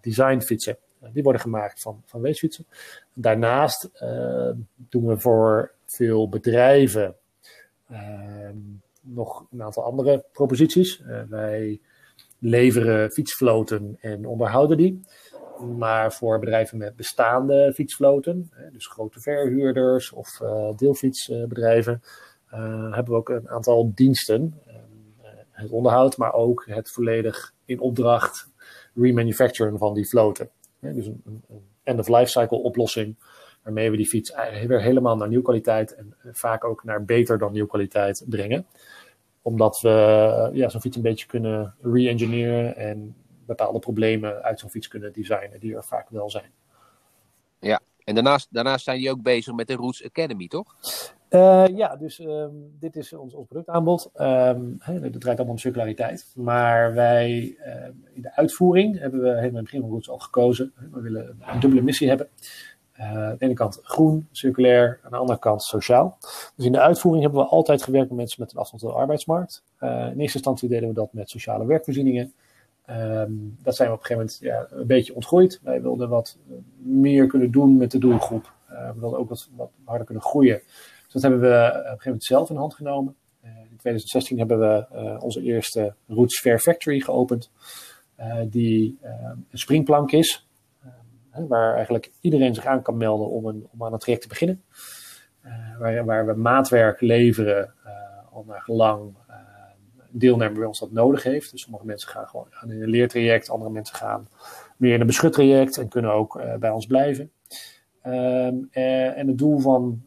designfietsen. 0.00 0.76
die 1.12 1.22
worden 1.22 1.40
gemaakt 1.40 1.80
van, 1.80 2.02
van 2.06 2.20
weesfietsen. 2.20 2.66
Daarnaast 3.12 3.90
doen 4.76 5.06
we 5.06 5.18
voor 5.18 5.72
veel 5.86 6.28
bedrijven 6.28 7.14
nog 9.00 9.46
een 9.50 9.62
aantal 9.62 9.84
andere 9.84 10.24
proposities. 10.32 11.02
wij 11.28 11.80
leveren 12.38 13.10
fietsvloten 13.10 13.96
en 14.00 14.26
onderhouden 14.26 14.76
die. 14.76 15.00
Maar 15.60 16.12
voor 16.12 16.38
bedrijven 16.38 16.78
met 16.78 16.96
bestaande 16.96 17.72
fietsvloten, 17.74 18.50
dus 18.72 18.86
grote 18.86 19.20
verhuurders 19.20 20.12
of 20.12 20.40
uh, 20.42 20.70
deelfietsbedrijven, 20.76 22.02
uh, 22.54 22.94
hebben 22.94 23.12
we 23.12 23.18
ook 23.18 23.28
een 23.28 23.48
aantal 23.48 23.92
diensten. 23.94 24.60
Uh, 24.66 24.74
het 25.50 25.70
onderhoud, 25.70 26.16
maar 26.16 26.32
ook 26.32 26.64
het 26.68 26.90
volledig 26.90 27.54
in 27.64 27.80
opdracht 27.80 28.48
remanufacturen 28.94 29.78
van 29.78 29.94
die 29.94 30.08
vloten. 30.08 30.50
dus 30.80 31.06
een, 31.06 31.22
een 31.24 31.64
end-of-life 31.82 32.30
cycle 32.30 32.58
oplossing, 32.58 33.16
waarmee 33.62 33.90
we 33.90 33.96
die 33.96 34.08
fiets 34.08 34.34
weer 34.66 34.82
helemaal 34.82 35.16
naar 35.16 35.28
nieuw 35.28 35.42
kwaliteit 35.42 35.94
en 35.94 36.14
vaak 36.32 36.64
ook 36.64 36.84
naar 36.84 37.04
beter 37.04 37.38
dan 37.38 37.52
nieuw 37.52 37.66
kwaliteit 37.66 38.24
brengen. 38.28 38.66
Omdat 39.42 39.80
we 39.80 39.90
ja, 40.52 40.68
zo'n 40.68 40.80
fiets 40.80 40.96
een 40.96 41.02
beetje 41.02 41.26
kunnen 41.26 41.74
re-engineeren 41.82 42.76
en 42.76 43.14
bepaalde 43.56 43.78
problemen 43.78 44.42
uit 44.42 44.60
zo'n 44.60 44.70
fiets 44.70 44.88
kunnen 44.88 45.12
designen 45.12 45.60
die 45.60 45.74
er 45.74 45.84
vaak 45.84 46.08
wel 46.08 46.30
zijn. 46.30 46.50
Ja, 47.58 47.80
En 48.04 48.14
daarnaast, 48.14 48.48
daarnaast 48.50 48.84
zijn 48.84 48.96
jullie 48.96 49.12
ook 49.12 49.22
bezig 49.22 49.54
met 49.54 49.66
de 49.66 49.74
Roots 49.74 50.04
Academy, 50.04 50.48
toch? 50.48 50.74
Uh, 51.30 51.66
ja, 51.66 51.96
dus 51.96 52.18
um, 52.18 52.76
dit 52.80 52.96
is 52.96 53.12
ons, 53.12 53.34
ons 53.34 53.46
productaanbod. 53.46 54.10
Um, 54.16 54.76
he, 54.78 55.00
dat 55.00 55.20
draait 55.20 55.36
allemaal 55.36 55.54
om 55.54 55.58
circulariteit. 55.58 56.32
Maar 56.34 56.94
wij, 56.94 57.56
uh, 57.66 57.74
in 58.12 58.22
de 58.22 58.36
uitvoering 58.36 58.98
hebben 58.98 59.20
we 59.20 59.26
helemaal 59.26 59.48
in 59.48 59.54
het 59.54 59.64
begin 59.64 59.80
van 59.80 59.90
Roots 59.90 60.10
al 60.10 60.18
gekozen. 60.18 60.72
We 60.92 61.00
willen 61.00 61.38
een 61.40 61.60
dubbele 61.60 61.82
missie 61.82 62.08
hebben. 62.08 62.28
Uh, 62.98 63.06
aan 63.06 63.36
de 63.38 63.44
ene 63.44 63.54
kant 63.54 63.80
groen, 63.82 64.28
circulair, 64.30 65.00
aan 65.02 65.10
de 65.10 65.16
andere 65.16 65.38
kant 65.38 65.62
sociaal. 65.62 66.18
Dus 66.56 66.66
in 66.66 66.72
de 66.72 66.80
uitvoering 66.80 67.22
hebben 67.22 67.42
we 67.42 67.48
altijd 67.48 67.82
gewerkt 67.82 68.08
met 68.08 68.18
mensen 68.18 68.40
met 68.40 68.52
een 68.52 68.58
afstand 68.58 68.82
tot 68.82 68.92
de 68.92 68.98
arbeidsmarkt. 68.98 69.62
in 69.80 69.88
eerste 69.88 70.20
instantie 70.20 70.68
deden 70.68 70.88
we 70.88 70.94
dat 70.94 71.12
met 71.12 71.30
sociale 71.30 71.66
werkvoorzieningen. 71.66 72.32
Um, 72.90 73.58
dat 73.62 73.76
zijn 73.76 73.88
we 73.88 73.94
op 73.94 74.00
een 74.00 74.06
gegeven 74.06 74.16
moment 74.16 74.38
ja, 74.40 74.78
een 74.78 74.86
beetje 74.86 75.14
ontgroeid. 75.14 75.60
Wij 75.62 75.82
wilden 75.82 76.08
wat 76.08 76.38
meer 76.76 77.26
kunnen 77.26 77.50
doen 77.50 77.76
met 77.76 77.90
de 77.90 77.98
doelgroep. 77.98 78.52
we 78.66 79.00
wilden 79.00 79.18
ook 79.18 79.28
wat, 79.28 79.48
wat 79.56 79.70
harder 79.84 80.06
kunnen 80.06 80.24
groeien. 80.24 80.62
Dus 81.04 81.12
dat 81.12 81.22
hebben 81.22 81.40
we 81.40 81.68
op 81.68 81.74
een 81.74 81.82
gegeven 81.82 82.04
moment 82.04 82.24
zelf 82.24 82.50
in 82.50 82.56
hand 82.56 82.74
genomen. 82.74 83.14
In 83.42 83.76
2016 83.76 84.38
hebben 84.38 84.58
we 84.58 84.86
onze 85.20 85.42
eerste 85.42 85.94
Roots 86.06 86.40
Fair 86.40 86.58
Factory 86.58 87.00
geopend. 87.00 87.50
Die 88.48 88.98
een 89.50 89.58
springplank 89.58 90.12
is. 90.12 90.48
waar 91.48 91.74
eigenlijk 91.74 92.12
iedereen 92.20 92.54
zich 92.54 92.66
aan 92.66 92.82
kan 92.82 92.96
melden 92.96 93.28
om, 93.28 93.46
een, 93.46 93.66
om 93.70 93.84
aan 93.84 93.92
het 93.92 94.00
traject 94.00 94.22
te 94.22 94.28
beginnen. 94.28 94.62
Waar, 95.78 96.04
waar, 96.04 96.26
we 96.26 96.34
maatwerk 96.34 97.00
leveren 97.00 97.74
al 98.30 98.44
naar 98.46 98.60
gelang 98.60 99.14
deelnemer 100.10 100.58
bij 100.58 100.66
ons 100.66 100.78
dat 100.78 100.92
nodig 100.92 101.22
heeft. 101.22 101.50
Dus 101.50 101.62
sommige 101.62 101.86
mensen 101.86 102.08
gaan 102.08 102.26
gewoon 102.26 102.46
in 102.62 102.70
een 102.70 102.88
leertraject, 102.88 103.50
andere 103.50 103.70
mensen 103.70 103.96
gaan 103.96 104.28
meer 104.76 104.94
in 104.94 105.00
een 105.00 105.06
beschuttraject 105.06 105.76
en 105.76 105.88
kunnen 105.88 106.12
ook 106.12 106.40
bij 106.58 106.70
ons 106.70 106.86
blijven. 106.86 107.30
Um, 108.06 108.68
en 108.70 109.28
het 109.28 109.38
doel 109.38 109.58
van 109.58 110.02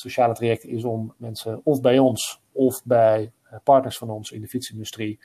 sociale 0.00 0.34
traject 0.34 0.64
is 0.64 0.84
om 0.84 1.14
mensen 1.16 1.60
of 1.64 1.80
bij 1.80 1.98
ons 1.98 2.40
of 2.52 2.84
bij 2.84 3.32
eh, 3.42 3.58
partners 3.64 3.98
van 3.98 4.10
ons 4.10 4.30
in 4.30 4.40
de 4.40 4.48
fietsindustrie 4.48 5.18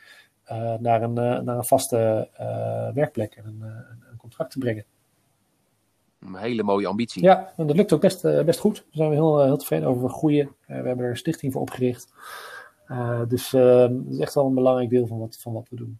uh, 0.51 0.73
naar, 0.79 1.01
een, 1.01 1.09
uh, 1.09 1.39
naar 1.39 1.57
een 1.57 1.65
vaste 1.65 2.29
uh, 2.39 2.93
werkplek 2.93 3.35
en 3.35 3.45
een, 3.45 3.61
een, 3.61 4.17
contract 4.17 4.51
te 4.51 4.59
brengen. 4.59 4.85
Een 6.19 6.35
hele 6.35 6.63
mooie 6.63 6.87
ambitie. 6.87 7.23
Ja, 7.23 7.53
en 7.57 7.67
dat 7.67 7.75
lukt 7.75 7.93
ook 7.93 8.01
best, 8.01 8.21
best 8.21 8.59
goed. 8.59 8.75
Daar 8.75 8.85
zijn 8.91 9.09
we 9.09 9.15
heel, 9.15 9.43
heel 9.43 9.57
tevreden 9.57 9.87
over. 9.87 10.03
We 10.03 10.09
groeien. 10.09 10.55
we 10.67 10.73
hebben 10.73 10.99
er 10.99 11.09
een 11.09 11.17
stichting 11.17 11.51
voor 11.51 11.61
opgericht. 11.61 12.13
Dus 13.27 13.49
dat 13.49 13.91
is 14.09 14.19
echt 14.19 14.33
wel 14.33 14.45
een 14.45 14.53
belangrijk 14.53 14.89
deel 14.89 15.07
van 15.07 15.19
wat, 15.19 15.37
van 15.39 15.53
wat 15.53 15.69
we 15.69 15.75
doen. 15.75 15.99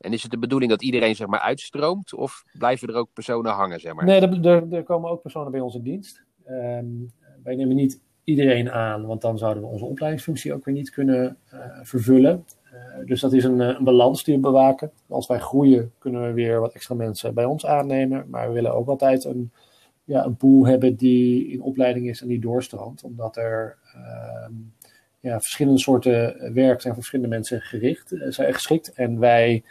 En 0.00 0.12
is 0.12 0.22
het 0.22 0.30
de 0.30 0.38
bedoeling 0.38 0.70
dat 0.70 0.82
iedereen 0.82 1.16
zeg 1.16 1.26
maar 1.26 1.40
uitstroomt? 1.40 2.14
Of 2.14 2.44
blijven 2.58 2.88
er 2.88 2.94
ook 2.94 3.12
personen 3.12 3.52
hangen? 3.52 3.80
Zeg 3.80 3.94
maar? 3.94 4.04
Nee, 4.04 4.20
er, 4.20 4.46
er, 4.46 4.72
er 4.72 4.82
komen 4.82 5.10
ook 5.10 5.22
personen 5.22 5.50
bij 5.50 5.60
ons 5.60 5.74
in 5.74 5.82
dienst. 5.82 6.22
Um, 6.48 7.12
wij 7.42 7.54
nemen 7.54 7.76
niet 7.76 8.00
iedereen 8.24 8.70
aan, 8.70 9.06
want 9.06 9.20
dan 9.20 9.38
zouden 9.38 9.62
we 9.62 9.68
onze 9.68 9.84
opleidingsfunctie 9.84 10.54
ook 10.54 10.64
weer 10.64 10.74
niet 10.74 10.90
kunnen 10.90 11.36
uh, 11.54 11.60
vervullen. 11.82 12.44
Uh, 12.72 13.06
dus 13.06 13.20
dat 13.20 13.32
is 13.32 13.44
een, 13.44 13.60
een, 13.60 13.84
balans 13.84 14.24
die 14.24 14.34
we 14.34 14.40
bewaken. 14.40 14.90
Als 15.08 15.26
wij 15.26 15.38
groeien, 15.38 15.92
kunnen 15.98 16.26
we 16.26 16.32
weer 16.32 16.60
wat 16.60 16.72
extra 16.72 16.94
mensen 16.94 17.34
bij 17.34 17.44
ons 17.44 17.66
aannemen. 17.66 18.26
Maar 18.28 18.48
we 18.48 18.54
willen 18.54 18.74
ook 18.74 18.88
altijd 18.88 19.24
een, 19.24 19.50
ja, 20.04 20.24
een 20.24 20.36
pool 20.36 20.66
hebben 20.66 20.96
die 20.96 21.48
in 21.48 21.62
opleiding 21.62 22.08
is 22.08 22.22
en 22.22 22.28
die 22.28 22.40
doorstroomt. 22.40 23.02
Omdat 23.02 23.36
er 23.36 23.78
uh, 23.96 24.46
ja, 25.20 25.40
verschillende 25.40 25.80
soorten 25.80 26.52
werk 26.54 26.80
zijn 26.80 26.94
voor 26.94 27.02
verschillende 27.02 27.34
mensen 27.34 27.60
gericht, 27.60 28.12
eh, 28.12 28.30
zijn 28.30 28.54
geschikt. 28.54 28.92
En 28.92 29.18
wij 29.18 29.64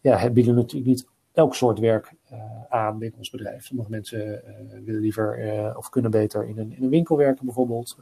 ja, 0.00 0.30
bieden 0.30 0.54
natuurlijk 0.54 0.86
niet 0.86 1.06
elk 1.32 1.54
soort 1.54 1.78
werk 1.78 2.12
uh, 2.32 2.40
aan 2.68 2.98
binnen 2.98 3.18
ons 3.18 3.30
bedrijf. 3.30 3.64
Sommige 3.64 3.90
mensen 3.90 4.42
uh, 4.44 4.84
willen 4.84 5.00
liever 5.00 5.44
uh, 5.46 5.76
of 5.76 5.88
kunnen 5.88 6.10
beter 6.10 6.48
in 6.48 6.58
een, 6.58 6.72
in 6.72 6.82
een 6.82 6.90
winkel 6.90 7.16
werken 7.16 7.44
bijvoorbeeld, 7.44 7.96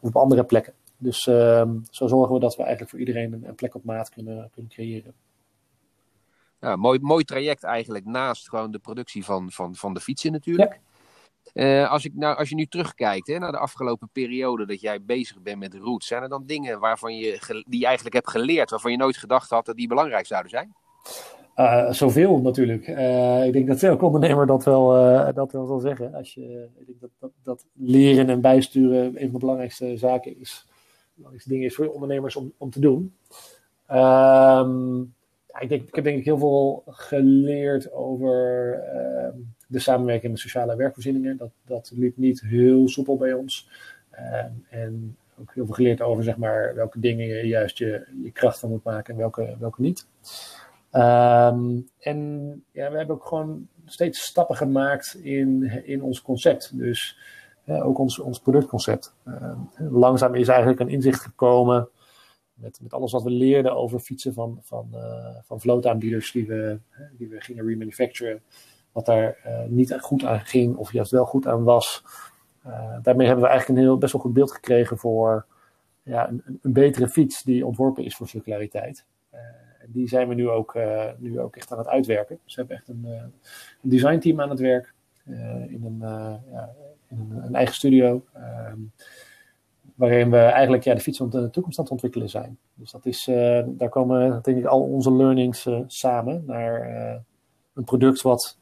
of 0.00 0.08
op 0.08 0.16
andere 0.16 0.44
plekken. 0.44 0.72
Dus 0.96 1.26
ehm, 1.26 1.78
zo 1.90 2.06
zorgen 2.06 2.34
we 2.34 2.40
dat 2.40 2.56
we 2.56 2.62
eigenlijk 2.62 2.90
voor 2.90 3.00
iedereen 3.00 3.32
een, 3.32 3.48
een, 3.48 3.54
plek 3.54 3.74
op 3.74 3.84
maat 3.84 4.08
kunnen, 4.08 4.50
kunnen 4.52 4.70
creëren. 4.70 5.14
Ja, 6.60 6.76
mooi, 6.76 6.98
mooi 6.98 7.24
traject 7.24 7.62
eigenlijk 7.62 8.04
naast 8.04 8.48
gewoon 8.48 8.70
de 8.70 8.78
productie 8.78 9.24
van, 9.24 9.50
van, 9.50 9.74
van 9.74 9.94
de 9.94 10.00
fietsen 10.00 10.32
natuurlijk. 10.32 10.72
Ja. 10.72 10.89
Als, 11.88 12.04
ik, 12.04 12.14
nou, 12.14 12.36
als 12.36 12.48
je 12.48 12.54
nu 12.54 12.66
terugkijkt 12.66 13.26
hè, 13.26 13.38
naar 13.38 13.52
de 13.52 13.58
afgelopen 13.58 14.08
periode 14.12 14.66
dat 14.66 14.80
jij 14.80 15.02
bezig 15.02 15.42
bent 15.42 15.58
met 15.58 15.74
Roots, 15.74 16.06
zijn 16.06 16.22
er 16.22 16.28
dan 16.28 16.46
dingen 16.46 16.80
waarvan 16.80 17.16
je, 17.16 17.62
die 17.68 17.80
je 17.80 17.86
eigenlijk 17.86 18.14
hebt 18.14 18.30
geleerd, 18.30 18.70
waarvan 18.70 18.90
je 18.90 18.96
nooit 18.96 19.16
gedacht 19.16 19.50
had 19.50 19.66
dat 19.66 19.76
die 19.76 19.88
belangrijk 19.88 20.26
zouden 20.26 20.50
zijn? 20.50 20.74
Uh, 21.56 21.92
zoveel 21.92 22.40
natuurlijk. 22.40 22.88
Uh, 22.88 23.46
ik 23.46 23.52
denk 23.52 23.66
dat 23.66 23.82
elke 23.82 24.04
ondernemer 24.04 24.46
dat 24.46 24.64
wel, 24.64 24.88
dat 25.34 25.52
wel 25.52 25.66
zal 25.66 25.78
zeggen. 25.78 26.14
Als 26.14 26.34
je, 26.34 26.68
ik 26.78 26.86
denk 26.86 27.00
dat, 27.00 27.10
dat, 27.18 27.30
dat, 27.42 27.66
leren 27.72 28.28
en 28.28 28.40
bijsturen 28.40 29.04
een 29.04 29.30
van 29.30 29.32
de 29.32 29.38
belangrijkste 29.38 29.96
zaken 29.96 30.40
is. 30.40 30.64
De 30.66 31.10
belangrijkste 31.14 31.50
dingen 31.50 31.66
is 31.66 31.74
voor 31.74 31.88
ondernemers 31.88 32.36
om, 32.36 32.52
om 32.58 32.70
te 32.70 32.80
doen. 32.80 33.14
Ja, 35.52 35.60
ik, 35.60 35.68
denk, 35.68 35.88
ik 35.88 35.94
heb 35.94 36.04
denk 36.04 36.18
ik 36.18 36.24
heel 36.24 36.38
veel 36.38 36.82
geleerd 36.86 37.92
over 37.92 38.72
ehm, 38.72 39.38
de 39.70 39.78
samenwerking 39.78 40.32
met 40.32 40.40
sociale 40.40 40.76
werkvoorzieningen. 40.76 41.36
Dat, 41.36 41.50
dat 41.64 41.92
liep 41.94 42.16
niet 42.16 42.40
heel 42.40 42.88
soepel 42.88 43.16
bij 43.16 43.32
ons. 43.32 43.68
Ehm, 44.10 44.52
en 44.68 45.16
ook 45.40 45.54
heel 45.54 45.66
veel 45.66 45.74
geleerd 45.74 46.00
over 46.00 46.24
zeg 46.24 46.36
maar, 46.36 46.74
welke 46.74 47.00
dingen 47.00 47.26
je 47.26 47.46
juist 47.46 47.78
je, 47.78 48.06
je 48.22 48.30
kracht 48.30 48.58
van 48.58 48.68
moet 48.68 48.84
maken 48.84 49.14
en 49.14 49.20
welke, 49.20 49.56
welke 49.58 49.80
niet. 49.80 50.06
Um, 50.92 51.88
en 51.98 52.50
ja, 52.72 52.90
we 52.90 52.96
hebben 52.96 53.16
ook 53.16 53.26
gewoon 53.26 53.68
steeds 53.84 54.22
stappen 54.22 54.56
gemaakt 54.56 55.14
in, 55.14 55.62
in 55.84 56.02
ons 56.02 56.22
concept. 56.22 56.78
Dus 56.78 57.18
ook 57.66 57.98
ons, 57.98 58.18
ons 58.18 58.40
productconcept. 58.40 59.14
Uh, 59.26 59.52
langzaam 59.90 60.34
is 60.34 60.48
eigenlijk 60.48 60.80
een 60.80 60.88
inzicht 60.88 61.20
gekomen 61.20 61.88
met, 62.54 62.78
met 62.82 62.92
alles 62.92 63.12
wat 63.12 63.22
we 63.22 63.30
leerden 63.30 63.76
over 63.76 63.98
fietsen 63.98 64.34
van, 64.34 64.58
van, 64.62 64.88
uh, 64.94 65.36
van 65.42 65.60
vlootaanbieders 65.60 66.32
die 66.32 66.46
we, 66.46 66.78
die 67.18 67.28
we 67.28 67.40
gingen 67.40 67.66
remanufacturen. 67.66 68.42
Wat 68.92 69.06
daar 69.06 69.38
uh, 69.46 69.64
niet 69.68 69.96
goed 70.00 70.24
aan 70.24 70.40
ging 70.40 70.76
of 70.76 70.92
juist 70.92 71.10
wel 71.10 71.26
goed 71.26 71.46
aan 71.46 71.64
was. 71.64 72.04
daarmee 73.02 73.26
hebben 73.26 73.44
we 73.44 73.50
eigenlijk 73.50 73.68
een 73.68 73.84
heel, 73.84 73.98
best 73.98 74.12
wel 74.12 74.22
goed 74.22 74.32
beeld 74.32 74.52
gekregen 74.52 74.98
voor 74.98 75.46
ja, 76.02 76.28
een, 76.28 76.58
een 76.62 76.72
betere 76.72 77.08
fiets 77.08 77.42
die 77.42 77.66
ontworpen 77.66 78.04
is 78.04 78.16
voor 78.16 78.28
circulariteit 78.28 79.04
die 79.92 80.08
zijn 80.08 80.28
we 80.28 80.34
nu 80.34 80.48
ook, 80.48 80.78
nu 81.18 81.40
ook 81.40 81.56
echt 81.56 81.72
aan 81.72 81.78
het 81.78 81.88
uitwerken. 81.88 82.38
Ze 82.44 82.58
hebben 82.58 82.76
echt 82.76 82.88
een, 82.88 83.02
uh, 83.04 83.10
een 83.82 83.90
designteam 83.90 84.40
aan 84.40 84.50
het 84.50 84.60
werk 84.60 84.94
in, 85.68 85.84
een, 85.84 85.98
ja, 86.52 86.70
in 87.08 87.18
een, 87.18 87.44
een, 87.44 87.54
eigen 87.54 87.74
studio. 87.74 88.24
Ehm, 88.32 88.78
waarin 89.94 90.30
we 90.30 90.36
eigenlijk 90.36 90.84
ja, 90.84 90.94
de 90.94 91.00
fiets 91.00 91.18
van 91.18 91.30
de 91.30 91.50
toekomst 91.50 91.78
aan 91.78 91.84
het 91.84 91.92
ontwikkelen 91.92 92.28
zijn. 92.28 92.58
Dus 92.74 92.90
dat 92.90 93.06
is, 93.06 93.24
daar 93.66 93.88
komen 93.88 94.42
denk 94.42 94.58
ik 94.58 94.64
al 94.64 94.82
onze 94.82 95.12
learnings 95.12 95.68
samen 95.86 96.42
naar 96.46 96.90
een 97.74 97.84
product 97.84 98.22
wat 98.22 98.58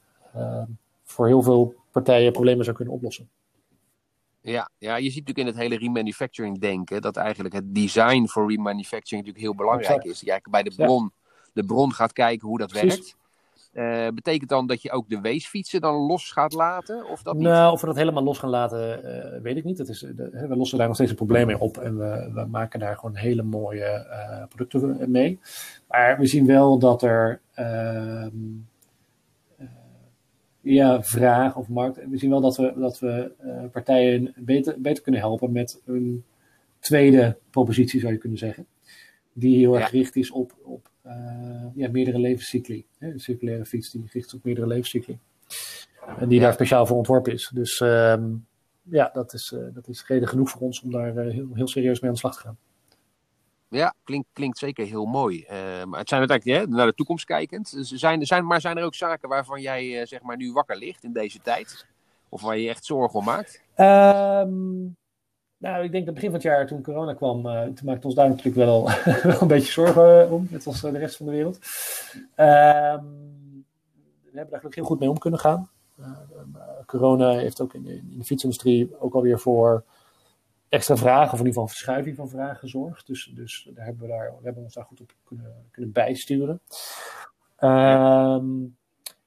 voor 1.05 1.27
heel 1.27 1.43
veel 1.43 1.75
partijen 1.91 2.33
problemen 2.33 2.65
zou 2.65 2.77
kunnen 2.77 2.95
oplossen. 2.95 3.29
Ja, 4.41 4.71
ja, 4.79 4.97
je 4.97 5.11
ziet 5.11 5.27
natuurlijk 5.27 5.39
in 5.39 5.47
het 5.47 5.57
hele 5.57 5.85
remanufacturing 5.85 6.59
denken 6.59 7.03
dat 7.03 7.17
eigenlijk 7.17 7.55
het 7.55 7.75
design 7.75 8.27
voor 8.27 8.51
remanufacturing 8.51 9.27
natuurlijk 9.27 9.45
heel 9.45 9.55
belangrijk 9.55 10.05
is. 10.05 10.21
Je 10.21 10.31
eigenlijk 10.31 10.51
bij 10.51 10.63
de 10.63 10.85
bron, 10.85 11.13
de 11.53 11.65
bron 11.65 11.93
gaat 11.93 12.13
kijken 12.13 12.49
hoe 12.49 12.59
dat 12.59 12.73
werkt. 12.73 13.17
Uh, 13.73 14.09
betekent 14.15 14.49
dan 14.49 14.67
dat 14.67 14.83
je 14.83 14.91
ook 14.91 15.09
de 15.09 15.21
weesfietsen 15.21 15.81
dan 15.81 15.95
los 15.95 16.33
gaat 16.33 16.53
laten? 16.53 17.09
Of 17.09 17.23
dat 17.23 17.37
nou, 17.37 17.65
niet? 17.65 17.73
of 17.73 17.81
we 17.81 17.87
dat 17.87 17.97
helemaal 17.97 18.23
los 18.23 18.39
gaan 18.39 18.51
laten, 18.51 19.01
uh, 19.05 19.43
weet 19.43 19.57
ik 19.57 19.65
niet. 19.65 19.77
Dat 19.77 19.89
is, 19.89 19.99
de, 19.99 20.47
we 20.49 20.57
lossen 20.57 20.79
daar 20.79 20.87
nog 20.87 20.97
steeds 20.97 21.11
een 21.11 21.17
probleem 21.17 21.47
mee 21.47 21.59
op 21.59 21.77
en 21.77 21.99
we, 21.99 22.31
we 22.35 22.45
maken 22.45 22.81
daar 22.81 22.97
gewoon 22.97 23.15
hele 23.15 23.43
mooie 23.43 24.07
uh, 24.11 24.47
producten 24.49 25.11
mee. 25.11 25.41
Maar 25.89 26.19
we 26.19 26.27
zien 26.27 26.47
wel 26.47 26.79
dat 26.79 27.03
er 27.03 27.41
ehm, 27.55 28.31
ja, 30.73 31.03
vraag 31.03 31.57
of 31.57 31.69
markt. 31.69 32.09
We 32.09 32.19
zien 32.19 32.31
wel 32.31 32.41
dat 32.41 32.57
we, 32.57 32.73
dat 32.77 32.99
we 32.99 33.33
uh, 33.45 33.71
partijen 33.73 34.35
beter, 34.37 34.81
beter 34.81 35.03
kunnen 35.03 35.21
helpen 35.21 35.53
met 35.53 35.81
een 35.85 36.25
tweede 36.79 37.39
propositie, 37.51 38.01
zou 38.01 38.13
je 38.13 38.19
kunnen 38.19 38.39
zeggen. 38.39 38.67
Die 39.33 39.57
heel 39.57 39.77
erg 39.77 39.89
gericht 39.89 40.17
is 40.17 40.31
op, 40.31 40.57
op 40.63 40.91
uh, 41.07 41.13
ja, 41.75 41.91
meerdere 41.91 42.19
levenscycli. 42.19 42.87
Hè? 42.99 43.13
De 43.13 43.19
circulaire 43.19 43.65
fiets 43.65 43.91
die 43.91 44.07
gericht 44.07 44.27
is 44.27 44.35
op 44.35 44.45
meerdere 44.45 44.67
levenscycli. 44.67 45.19
En 46.19 46.29
die 46.29 46.41
daar 46.41 46.53
speciaal 46.53 46.87
voor 46.87 46.97
ontworpen 46.97 47.33
is. 47.33 47.51
Dus 47.55 47.81
uh, 47.81 48.25
ja, 48.83 49.11
dat 49.13 49.33
is, 49.33 49.53
uh, 49.55 49.75
dat 49.75 49.89
is 49.89 50.07
reden 50.07 50.29
genoeg 50.29 50.51
voor 50.51 50.61
ons 50.61 50.83
om 50.83 50.91
daar 50.91 51.15
heel, 51.15 51.49
heel 51.53 51.69
serieus 51.69 52.01
mee 52.01 52.09
aan 52.09 52.15
de 52.15 52.21
slag 52.21 52.37
te 52.37 52.41
gaan. 52.41 52.59
Ja, 53.71 53.95
klinkt, 54.05 54.29
klinkt 54.33 54.59
zeker 54.59 54.87
heel 54.87 55.05
mooi. 55.05 55.39
Uh, 55.39 55.85
maar 55.85 55.99
het 55.99 56.09
zijn 56.09 56.29
uiteindelijk 56.29 56.69
naar 56.69 56.87
de 56.87 56.95
toekomst 56.95 57.25
kijkend. 57.25 57.75
Zijn, 57.81 58.27
zijn, 58.27 58.47
maar 58.47 58.61
zijn 58.61 58.79
er 58.79 58.85
ook 58.85 58.95
zaken 58.95 59.29
waarvan 59.29 59.61
jij 59.61 60.01
uh, 60.01 60.07
zeg 60.07 60.23
maar, 60.23 60.37
nu 60.37 60.53
wakker 60.53 60.77
ligt 60.77 61.05
in 61.05 61.13
deze 61.13 61.41
tijd? 61.41 61.87
Of 62.29 62.43
waar 62.43 62.59
je 62.59 62.69
echt 62.69 62.85
zorgen 62.85 63.19
om 63.19 63.25
maakt? 63.25 63.63
Um, 63.77 64.97
nou, 65.59 65.85
ik 65.85 65.93
denk 65.93 66.05
dat 66.05 66.15
begin 66.15 66.31
van 66.31 66.39
het 66.39 66.49
jaar, 66.49 66.67
toen 66.67 66.83
corona 66.83 67.15
kwam, 67.15 67.47
uh, 67.47 67.63
toen 67.63 67.85
maakte 67.85 68.07
ons 68.07 68.17
daar 68.17 68.29
natuurlijk 68.29 68.57
wel, 68.57 68.91
wel 69.33 69.41
een 69.41 69.49
beetje 69.49 69.73
zorgen 69.73 70.31
om. 70.31 70.47
Net 70.51 70.67
als 70.67 70.81
de 70.81 70.91
rest 70.91 71.17
van 71.17 71.27
de 71.27 71.33
wereld. 71.33 71.57
Um, 72.15 73.67
we 74.23 74.45
hebben 74.45 74.51
daar 74.51 74.59
gelukkig 74.59 74.75
heel 74.75 74.85
goed 74.85 74.99
mee 74.99 75.11
om 75.11 75.19
kunnen 75.19 75.41
gaan. 75.41 75.71
corona 76.87 77.31
heeft 77.31 77.61
ook 77.61 77.75
in 77.75 77.87
in 77.87 78.19
de 78.19 78.25
fietsindustrie 78.25 79.01
ook 79.01 79.15
alweer 79.15 79.39
voor 79.39 79.85
extra 80.69 80.97
vragen, 80.97 81.33
of 81.33 81.39
in 81.39 81.47
ieder 81.47 81.53
geval 81.53 81.69
verschuiving 81.69 82.17
van 82.17 82.29
vragen 82.29 82.57
gezorgd. 82.57 83.07
Dus, 83.07 83.33
dus 83.35 83.71
daar 83.75 83.85
hebben 83.85 84.03
we, 84.03 84.09
daar, 84.09 84.33
we 84.39 84.45
hebben 84.45 84.63
ons 84.63 84.75
daar 84.75 84.85
goed 84.85 85.01
op 85.01 85.15
kunnen, 85.25 85.67
kunnen 85.71 85.93
bijsturen. 85.93 86.61
Ehm, 87.57 88.47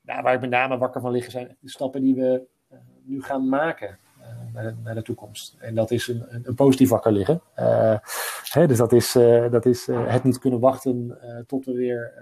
nou, 0.01 0.21
waar 0.21 0.33
ik 0.33 0.41
met 0.41 0.49
name 0.49 0.77
wakker 0.77 1.01
van 1.01 1.11
liggen 1.11 1.31
zijn 1.31 1.57
de 1.59 1.69
stappen 1.69 2.01
die 2.01 2.15
we 2.15 2.43
uh, 2.71 2.77
nu 3.03 3.23
gaan 3.23 3.49
maken 3.49 3.97
uh, 4.19 4.53
naar, 4.53 4.63
de, 4.63 4.73
naar, 4.83 4.95
de, 4.95 5.01
toekomst. 5.01 5.55
En 5.59 5.75
dat 5.75 5.91
is 5.91 6.07
een, 6.07 6.25
een, 6.29 6.41
een 6.47 6.55
positief 6.55 6.89
wakker 6.89 7.11
liggen. 7.11 7.41
Uh, 7.59 7.97
hè, 8.43 8.67
dus 8.67 8.77
dat 8.77 8.91
is, 8.91 9.11
dat 9.51 9.65
is 9.65 9.85
het 9.85 10.23
niet 10.23 10.39
kunnen 10.39 10.59
wachten 10.59 11.17
tot 11.47 11.65
we 11.65 11.73
weer 11.73 12.13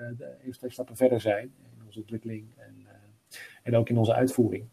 even 0.42 0.58
twee 0.58 0.72
stappen 0.72 0.96
verder 0.96 1.22
zijn 1.22 1.44
in 1.44 1.86
onze 1.86 2.00
ontwikkeling 2.00 2.48
en, 2.58 2.88
en 3.64 3.76
ook 3.76 3.90
in 3.90 3.98
onze 3.98 4.14
uitvoering. 4.14 4.66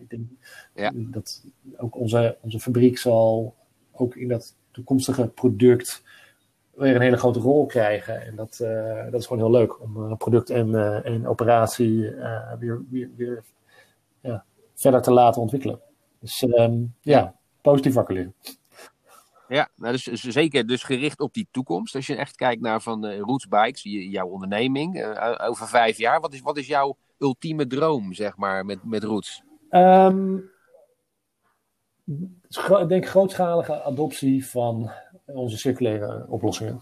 ik 0.00 0.10
denk 0.10 0.28
ja. 0.74 0.92
dat 0.94 1.44
ook 1.76 1.96
onze, 1.96 2.36
onze 2.40 2.60
fabriek 2.60 2.98
zal 2.98 3.54
ook 3.92 4.16
in 4.16 4.28
dat 4.28 4.54
toekomstige 4.70 5.28
product 5.28 6.02
weer 6.74 6.94
een 6.94 7.00
hele 7.00 7.16
grote 7.16 7.38
rol 7.38 7.66
krijgen. 7.66 8.26
En 8.26 8.36
dat, 8.36 8.58
uh, 8.62 9.04
dat 9.10 9.20
is 9.20 9.26
gewoon 9.26 9.42
heel 9.42 9.60
leuk 9.60 9.80
om 9.80 9.96
uh, 9.96 10.16
product 10.16 10.50
en, 10.50 10.68
uh, 10.68 11.06
en 11.06 11.26
operatie 11.26 12.00
weer, 12.58 12.82
weer, 12.90 13.10
weer 13.16 13.44
ja, 14.20 14.44
verder 14.74 15.02
te 15.02 15.12
laten 15.12 15.40
ontwikkelen. 15.40 15.80
Dus 16.18 16.42
um, 16.42 16.94
ja, 17.00 17.34
positief 17.60 17.94
wakker 17.94 18.14
liggen. 18.14 18.34
Ja, 19.48 19.68
nou 19.76 19.92
dus, 19.92 20.04
zeker 20.12 20.66
dus 20.66 20.82
gericht 20.82 21.20
op 21.20 21.34
die 21.34 21.48
toekomst. 21.50 21.94
Als 21.94 22.06
je 22.06 22.16
echt 22.16 22.36
kijkt 22.36 22.62
naar 22.62 22.80
van 22.80 23.06
Roots 23.06 23.48
Bikes, 23.48 23.82
jouw 23.82 24.26
onderneming, 24.26 25.16
over 25.40 25.68
vijf 25.68 25.98
jaar. 25.98 26.20
Wat 26.20 26.32
is, 26.32 26.40
wat 26.40 26.56
is 26.56 26.66
jouw 26.66 26.96
ultieme 27.18 27.66
droom, 27.66 28.12
zeg 28.12 28.36
maar, 28.36 28.64
met, 28.64 28.84
met 28.84 29.04
Roots? 29.04 29.42
Um, 29.70 30.50
ik 32.80 32.88
denk 32.88 33.06
grootschalige 33.06 33.82
adoptie 33.82 34.46
van 34.46 34.90
onze 35.24 35.56
circulaire 35.56 36.26
oplossingen. 36.28 36.80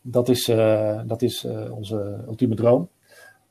Dat 0.00 0.28
is, 0.28 0.48
uh, 0.48 1.02
dat 1.06 1.22
is 1.22 1.44
uh, 1.44 1.72
onze 1.76 2.24
ultieme 2.26 2.54
droom. 2.54 2.88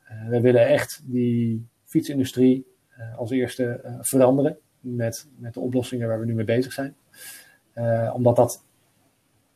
Uh, 0.03 0.29
we 0.29 0.41
willen 0.41 0.67
echt 0.67 1.01
die 1.05 1.67
fietsindustrie 1.83 2.75
als 3.17 3.31
eerste 3.31 3.97
veranderen 4.01 4.57
met, 4.79 5.29
met 5.37 5.53
de 5.53 5.59
oplossingen 5.59 6.07
waar 6.07 6.19
we 6.19 6.25
nu 6.25 6.33
mee 6.33 6.45
bezig 6.45 6.73
zijn. 6.73 6.95
omdat 8.13 8.35
dat 8.35 8.63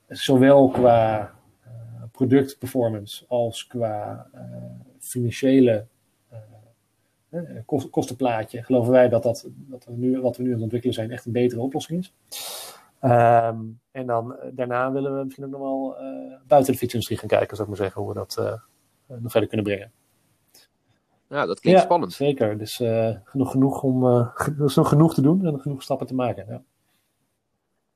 zowel 0.07 0.69
qua 0.69 1.31
productperformance 2.11 3.25
als 3.27 3.67
qua 3.67 4.27
financiële 4.99 5.87
kostenplaatje, 7.91 8.63
geloven 8.63 8.91
wij 8.91 9.09
dat, 9.09 9.23
dat, 9.23 9.47
dat 9.55 9.85
we 9.85 9.93
nu, 9.93 10.21
wat 10.21 10.37
we 10.37 10.43
nu 10.43 10.47
aan 10.49 10.53
het 10.53 10.63
ontwikkelen 10.63 10.95
zijn 10.95 11.11
echt 11.11 11.25
een 11.25 11.31
betere 11.31 11.61
oplossing 11.61 11.99
is. 11.99 12.13
Um, 13.03 13.79
en 13.91 14.05
dan 14.05 14.35
eh, 14.35 14.49
daarna 14.53 14.91
willen 14.91 15.17
we 15.17 15.23
misschien 15.23 15.45
ook 15.45 15.51
nog 15.51 15.61
wel 15.61 15.95
uh, 16.01 16.35
buiten 16.47 16.71
de 16.71 16.79
fietsindustrie 16.79 17.17
gaan 17.17 17.27
kijken, 17.27 17.55
zou 17.55 17.61
ik 17.61 17.67
maar 17.67 17.83
zeggen, 17.83 18.01
hoe 18.01 18.13
we 18.13 18.19
dat 18.19 18.37
uh, 18.39 19.19
nog 19.19 19.31
verder 19.31 19.49
kunnen 19.49 19.65
brengen. 19.65 19.91
Ja, 21.29 21.45
dat 21.45 21.59
klinkt 21.59 21.79
ja, 21.79 21.85
spannend. 21.85 22.13
Zeker, 22.13 22.57
dus 22.57 22.75
genoeg, 23.23 23.51
genoeg 23.51 23.83
om, 23.83 24.05
er 24.59 24.63
is 24.65 24.75
nog 24.75 24.89
genoeg 24.89 25.13
te 25.13 25.21
doen 25.21 25.45
en 25.45 25.59
genoeg 25.59 25.83
stappen 25.83 26.07
te 26.07 26.15
maken. 26.15 26.45
Ja. 26.49 26.63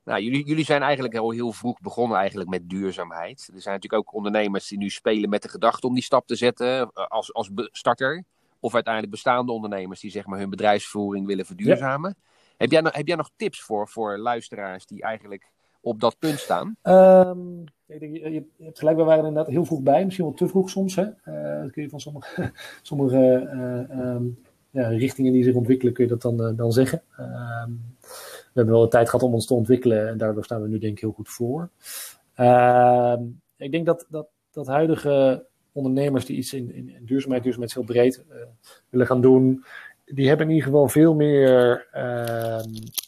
Nou, 0.03 0.21
jullie, 0.21 0.45
jullie 0.45 0.65
zijn 0.65 0.81
eigenlijk 0.81 1.15
al 1.15 1.31
heel 1.31 1.51
vroeg 1.51 1.79
begonnen 1.79 2.17
eigenlijk 2.17 2.49
met 2.49 2.69
duurzaamheid. 2.69 3.49
Er 3.53 3.61
zijn 3.61 3.73
natuurlijk 3.75 4.07
ook 4.07 4.13
ondernemers 4.13 4.67
die 4.67 4.77
nu 4.77 4.89
spelen 4.89 5.29
met 5.29 5.41
de 5.41 5.49
gedachte 5.49 5.87
om 5.87 5.93
die 5.93 6.03
stap 6.03 6.27
te 6.27 6.35
zetten 6.35 6.93
als, 6.93 7.33
als 7.33 7.51
starter. 7.71 8.23
Of 8.59 8.73
uiteindelijk 8.73 9.13
bestaande 9.13 9.51
ondernemers 9.51 9.99
die 9.99 10.11
zeg 10.11 10.25
maar 10.25 10.39
hun 10.39 10.49
bedrijfsvoering 10.49 11.27
willen 11.27 11.45
verduurzamen. 11.45 12.15
Ja. 12.17 12.31
Heb, 12.57 12.71
jij, 12.71 12.81
heb 12.91 13.07
jij 13.07 13.15
nog 13.15 13.29
tips 13.35 13.61
voor, 13.61 13.87
voor 13.87 14.17
luisteraars 14.17 14.85
die 14.85 15.01
eigenlijk 15.01 15.51
op 15.81 15.99
dat 15.99 16.19
punt 16.19 16.39
staan? 16.39 16.75
Um, 16.83 17.63
ik 17.87 17.99
denk, 17.99 18.15
je, 18.15 18.31
je, 18.31 18.63
hebt 18.63 18.79
gelijk, 18.79 18.97
we 18.97 19.03
waren 19.03 19.25
inderdaad 19.25 19.51
heel 19.51 19.65
vroeg 19.65 19.81
bij, 19.81 20.03
misschien 20.03 20.25
wel 20.25 20.33
te 20.33 20.47
vroeg 20.47 20.69
soms. 20.69 20.95
Hè? 20.95 21.03
Uh, 21.03 21.61
dat 21.61 21.71
kun 21.71 21.83
je 21.83 21.89
van 21.89 21.99
sommige, 21.99 22.51
sommige 22.81 23.49
uh, 23.53 23.99
um, 23.99 24.43
ja, 24.69 24.87
richtingen 24.87 25.33
die 25.33 25.43
zich 25.43 25.55
ontwikkelen, 25.55 25.93
kun 25.93 26.03
je 26.03 26.09
dat 26.09 26.21
dan, 26.21 26.41
uh, 26.41 26.57
dan 26.57 26.71
zeggen. 26.71 27.01
Um, 27.19 27.95
we 28.01 28.61
hebben 28.61 28.73
wel 28.73 28.83
de 28.83 28.89
tijd 28.89 29.09
gehad 29.09 29.25
om 29.25 29.33
ons 29.33 29.45
te 29.45 29.53
ontwikkelen 29.53 30.09
en 30.09 30.17
daardoor 30.17 30.43
staan 30.43 30.61
we 30.61 30.67
nu 30.67 30.77
denk 30.77 30.93
ik 30.93 30.99
heel 30.99 31.11
goed 31.11 31.29
voor. 31.29 31.69
ik 33.57 33.71
denk 33.71 33.85
dat, 33.85 34.05
dat, 34.09 34.27
dat 34.51 34.67
huidige 34.67 35.45
ondernemers 35.75 36.25
die 36.25 36.37
iets 36.37 36.53
in, 36.53 36.73
in, 36.73 36.89
in 36.89 37.05
duurzaamheid, 37.05 37.43
duurzaamheid 37.43 37.69
is 37.69 37.73
heel 37.73 37.83
breed, 37.83 38.23
willen 38.89 39.07
gaan 39.07 39.21
doen, 39.21 39.65
die 40.05 40.27
hebben 40.27 40.47
in 40.47 40.53
ieder 40.53 40.69
geval 40.69 40.87
veel 40.87 41.15
meer 41.15 41.87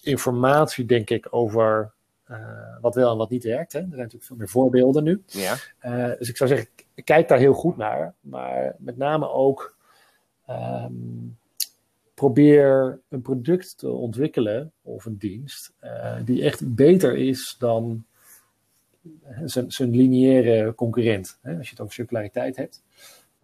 informatie, 0.01 0.85
denk 0.85 1.09
ik, 1.09 1.27
over 1.29 1.91
uh, 2.31 2.37
wat 2.81 2.95
wel 2.95 3.11
en 3.11 3.17
wat 3.17 3.29
niet 3.29 3.43
werkt. 3.43 3.73
Hè. 3.73 3.79
Er 3.79 3.85
zijn 3.85 3.97
natuurlijk 3.97 4.25
veel 4.25 4.35
meer 4.35 4.49
voorbeelden 4.49 5.03
nu. 5.03 5.23
Ja. 5.25 5.55
Uh, 5.81 6.17
dus 6.17 6.29
ik 6.29 6.37
zou 6.37 6.49
zeggen, 6.49 6.67
kijk 7.03 7.27
daar 7.27 7.37
heel 7.37 7.53
goed 7.53 7.77
naar. 7.77 8.13
Maar 8.19 8.75
met 8.79 8.97
name 8.97 9.29
ook 9.29 9.75
um, 10.49 11.37
probeer 12.13 12.99
een 13.09 13.21
product 13.21 13.77
te 13.77 13.89
ontwikkelen 13.89 14.71
of 14.81 15.05
een 15.05 15.17
dienst 15.17 15.73
die 16.25 16.43
echt 16.43 16.75
beter 16.75 17.17
is 17.17 17.55
dan 17.59 18.05
zijn, 19.45 19.71
zijn 19.71 19.89
lineaire 19.95 20.75
concurrent. 20.75 21.39
Hè, 21.41 21.57
als 21.57 21.65
je 21.65 21.71
het 21.71 21.81
over 21.81 21.93
circulariteit 21.93 22.55
hebt. 22.55 22.83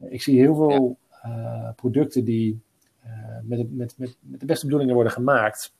Ik 0.09 0.21
zie 0.21 0.39
heel 0.39 0.55
veel 0.55 0.97
ja. 1.23 1.73
producten 1.75 2.23
die 2.23 2.61
met, 3.43 3.71
met, 3.71 3.97
met, 3.97 4.17
met 4.19 4.39
de 4.39 4.45
beste 4.45 4.65
bedoelingen 4.65 4.93
worden 4.93 5.13
gemaakt. 5.13 5.73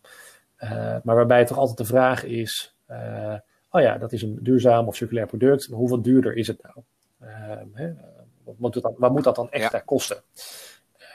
maar 1.04 1.15
waarbij 1.15 1.46
toch 1.46 1.58
altijd 1.58 1.78
de 1.78 1.86
vraag 1.86 2.24
is: 2.24 2.74
uh, 2.89 3.36
oh 3.69 3.82
ja, 3.82 3.98
dat 3.98 4.12
is 4.12 4.22
een 4.22 4.39
duurzaam 4.41 4.88
of 4.88 4.96
circulair 4.96 5.28
product. 5.28 5.69
Maar 5.69 5.80
hoeveel 5.80 6.02
duurder 6.02 6.36
is 6.36 6.48
het 6.48 6.63
nou? 6.63 6.76
Uh, 7.22 7.62
hè, 7.74 7.93
wat, 8.43 8.58
moet 8.58 8.82
dan, 8.82 8.96
wat, 8.98 9.12
moet 9.12 9.24
dat 9.24 9.36
dan 9.36 9.52
extra 9.52 9.78
ja. 9.78 9.84
kosten? 9.84 10.17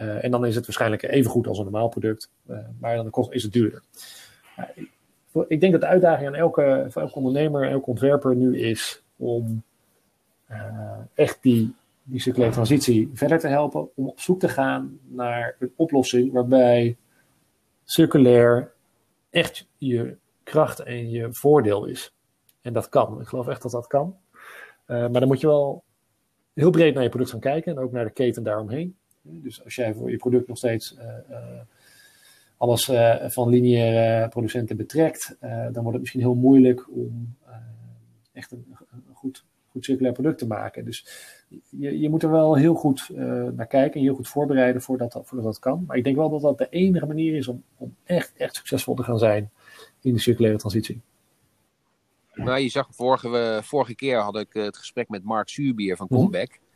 Uh, 0.01 0.25
en 0.25 0.31
dan 0.31 0.47
is 0.47 0.55
het 0.55 0.65
waarschijnlijk 0.65 1.03
even 1.03 1.31
goed 1.31 1.47
als 1.47 1.59
een 1.59 1.65
normaal 1.65 1.89
product, 1.89 2.31
maar 2.81 2.97
dan 2.97 3.11
kost, 3.11 3.33
is 3.33 3.43
het 3.43 3.53
duurder. 3.53 3.83
Ik 5.49 5.61
denk 5.61 5.73
dat 5.73 5.81
de 5.81 5.87
uitdaging 5.87 6.29
aan 6.29 6.35
elke, 6.35 6.87
voor 6.89 7.03
elke 7.03 7.15
ondernemer, 7.15 7.71
elke 7.71 7.91
ontwerper 7.91 8.37
nu 8.37 8.59
is 8.59 9.03
om 9.17 9.63
echt 11.15 11.43
die, 11.43 11.75
die 12.03 12.21
circulaire 12.21 12.57
transitie 12.57 13.11
verder 13.13 13.39
te 13.39 13.49
helpen, 13.49 13.89
om 13.95 14.09
op 14.09 14.21
zoek 14.21 14.41
te 14.41 14.49
gaan 14.49 14.99
naar 15.09 15.57
een 15.59 15.73
oplossing 15.77 16.33
waarbij 16.33 16.97
circulair 17.85 18.73
echt 19.31 19.69
je 19.77 20.17
kracht 20.43 20.81
en 20.81 21.11
je 21.11 21.33
voordeel 21.33 21.85
is. 21.85 22.15
En 22.61 22.73
dat 22.73 22.89
kan. 22.89 23.21
Ik 23.21 23.27
geloof 23.27 23.49
echt 23.49 23.63
dat 23.63 23.73
dat 23.73 23.87
kan. 23.87 24.17
Uh, 24.33 24.39
maar 24.87 25.21
dan 25.21 25.27
moet 25.27 25.41
je 25.41 25.47
wel 25.47 25.85
heel 26.55 26.71
breed 26.71 26.95
naar 26.95 27.03
je 27.03 27.09
product 27.09 27.31
gaan 27.31 27.41
kijken 27.41 27.77
en 27.77 27.83
ook 27.83 27.93
naar 27.93 28.05
de 28.05 28.11
keten 28.11 28.43
daaromheen. 28.43 28.97
Dus 29.23 29.65
als 29.65 29.75
jij 29.75 29.95
voor 29.95 30.11
je 30.11 30.17
product 30.17 30.49
nog 30.49 30.57
steeds 30.57 30.97
uh, 30.99 31.05
alles 32.59 32.91
van 33.27 33.49
lineaire 33.49 34.29
producenten 34.29 34.77
betrekt, 34.77 35.37
dan 35.41 35.73
wordt 35.73 35.93
het 35.93 36.01
misschien 36.01 36.21
heel 36.21 36.35
moeilijk 36.35 36.89
om 36.91 37.37
echt 38.33 38.53
een, 38.53 38.77
een, 38.91 39.03
goed, 39.15 39.45
goed 39.71 39.85
circulair 39.85 40.13
product 40.13 40.39
te 40.39 40.47
maken. 40.47 40.85
Dus 40.85 41.07
je, 41.69 41.99
je 41.99 42.11
moet 42.11 42.23
er 42.23 42.31
wel 42.31 42.57
heel 42.57 42.75
goed 42.75 43.11
naar 43.55 43.67
kijken 43.67 44.01
en 44.01 44.07
heel 44.07 44.15
goed 44.15 44.29
voorbereiden 44.29 44.83
voordat 44.83 45.13
dat, 45.13 45.27
voordat 45.27 45.47
dat 45.47 45.59
kan. 45.59 45.85
Maar 45.87 45.97
ik 45.97 46.05
denk 46.05 46.17
wel 46.17 46.31
dat 46.31 46.41
dat 46.41 46.59
de 46.59 46.69
enige 46.71 47.07
manier 47.07 47.37
is 47.37 47.49
om, 47.49 47.63
om 47.77 47.97
echt, 48.05 48.33
echt 48.37 48.55
succesvol 48.55 48.95
te 48.95 49.03
gaan 49.03 49.19
zijn 49.19 49.51
in 50.01 50.13
de 50.13 50.21
circulaire 50.21 50.59
transitie. 50.59 51.01
Nou, 52.35 52.59
je 52.59 52.69
zag 52.69 52.89
vorige, 52.91 53.61
vorige 53.63 53.95
keer 53.95 54.19
had 54.19 54.39
ik 54.39 54.53
het 54.53 54.77
gesprek 54.77 55.09
met 55.09 55.25
Mark 55.25 55.49
Suurbier 55.49 55.97
van 55.97 56.07
mhm. 56.11 56.19
Comeback. 56.19 56.51
Mm 56.51 56.67